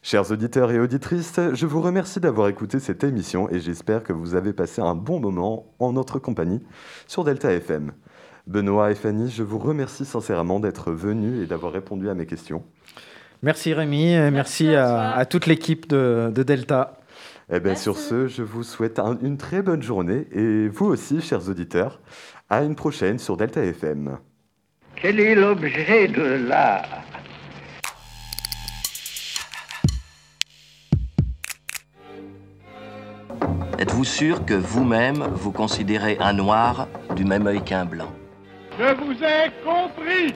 Chers 0.02 0.30
auditeurs 0.30 0.70
et 0.70 0.78
auditrices, 0.78 1.40
je 1.52 1.66
vous 1.66 1.80
remercie 1.80 2.20
d'avoir 2.20 2.48
écouté 2.48 2.78
cette 2.78 3.02
émission 3.02 3.50
et 3.50 3.58
j'espère 3.58 4.04
que 4.04 4.12
vous 4.12 4.34
avez 4.36 4.52
passé 4.52 4.80
un 4.80 4.94
bon 4.94 5.18
moment 5.18 5.74
en 5.80 5.92
notre 5.92 6.18
compagnie 6.18 6.62
sur 7.08 7.24
Delta 7.24 7.52
FM. 7.52 7.92
Benoît 8.46 8.92
et 8.92 8.94
Fanny, 8.94 9.28
je 9.28 9.42
vous 9.42 9.58
remercie 9.58 10.04
sincèrement 10.04 10.60
d'être 10.60 10.92
venus 10.92 11.42
et 11.42 11.46
d'avoir 11.46 11.72
répondu 11.72 12.08
à 12.08 12.14
mes 12.14 12.26
questions. 12.26 12.62
Merci 13.42 13.74
Rémi, 13.74 14.12
et 14.12 14.30
merci, 14.30 14.74
à, 14.74 15.26
toute 15.28 15.46
l'équipe 15.46 15.88
de, 15.88 16.32
Delta. 16.34 17.00
Eh 17.52 17.60
bien, 17.60 17.74
sur 17.74 17.96
ce, 17.96 18.28
je 18.28 18.42
vous 18.42 18.62
souhaite 18.62 19.00
une 19.22 19.36
très 19.36 19.62
bonne 19.62 19.82
journée 19.82 20.26
et 20.32 20.68
vous 20.68 20.86
aussi, 20.86 21.20
chers 21.20 21.48
auditeurs, 21.48 22.00
à 22.48 22.62
une 22.62 22.76
prochaine 22.76 23.18
sur 23.18 23.36
Delta 23.36 23.64
FM. 23.64 24.18
Quel 24.94 25.20
est 25.20 25.34
l'objet 25.34 26.08
de 26.08 26.48
l'art 26.48 27.04
Êtes-vous 33.78 34.04
sûr 34.04 34.46
que 34.46 34.54
vous-même, 34.54 35.22
vous 35.32 35.52
considérez 35.52 36.16
un 36.18 36.32
noir 36.32 36.88
du 37.14 37.26
même 37.26 37.46
œil 37.46 37.60
qu'un 37.60 37.84
blanc? 37.84 38.10
Je 38.78 38.94
vous 38.94 39.12
ai 39.22 39.50
compris 39.62 40.34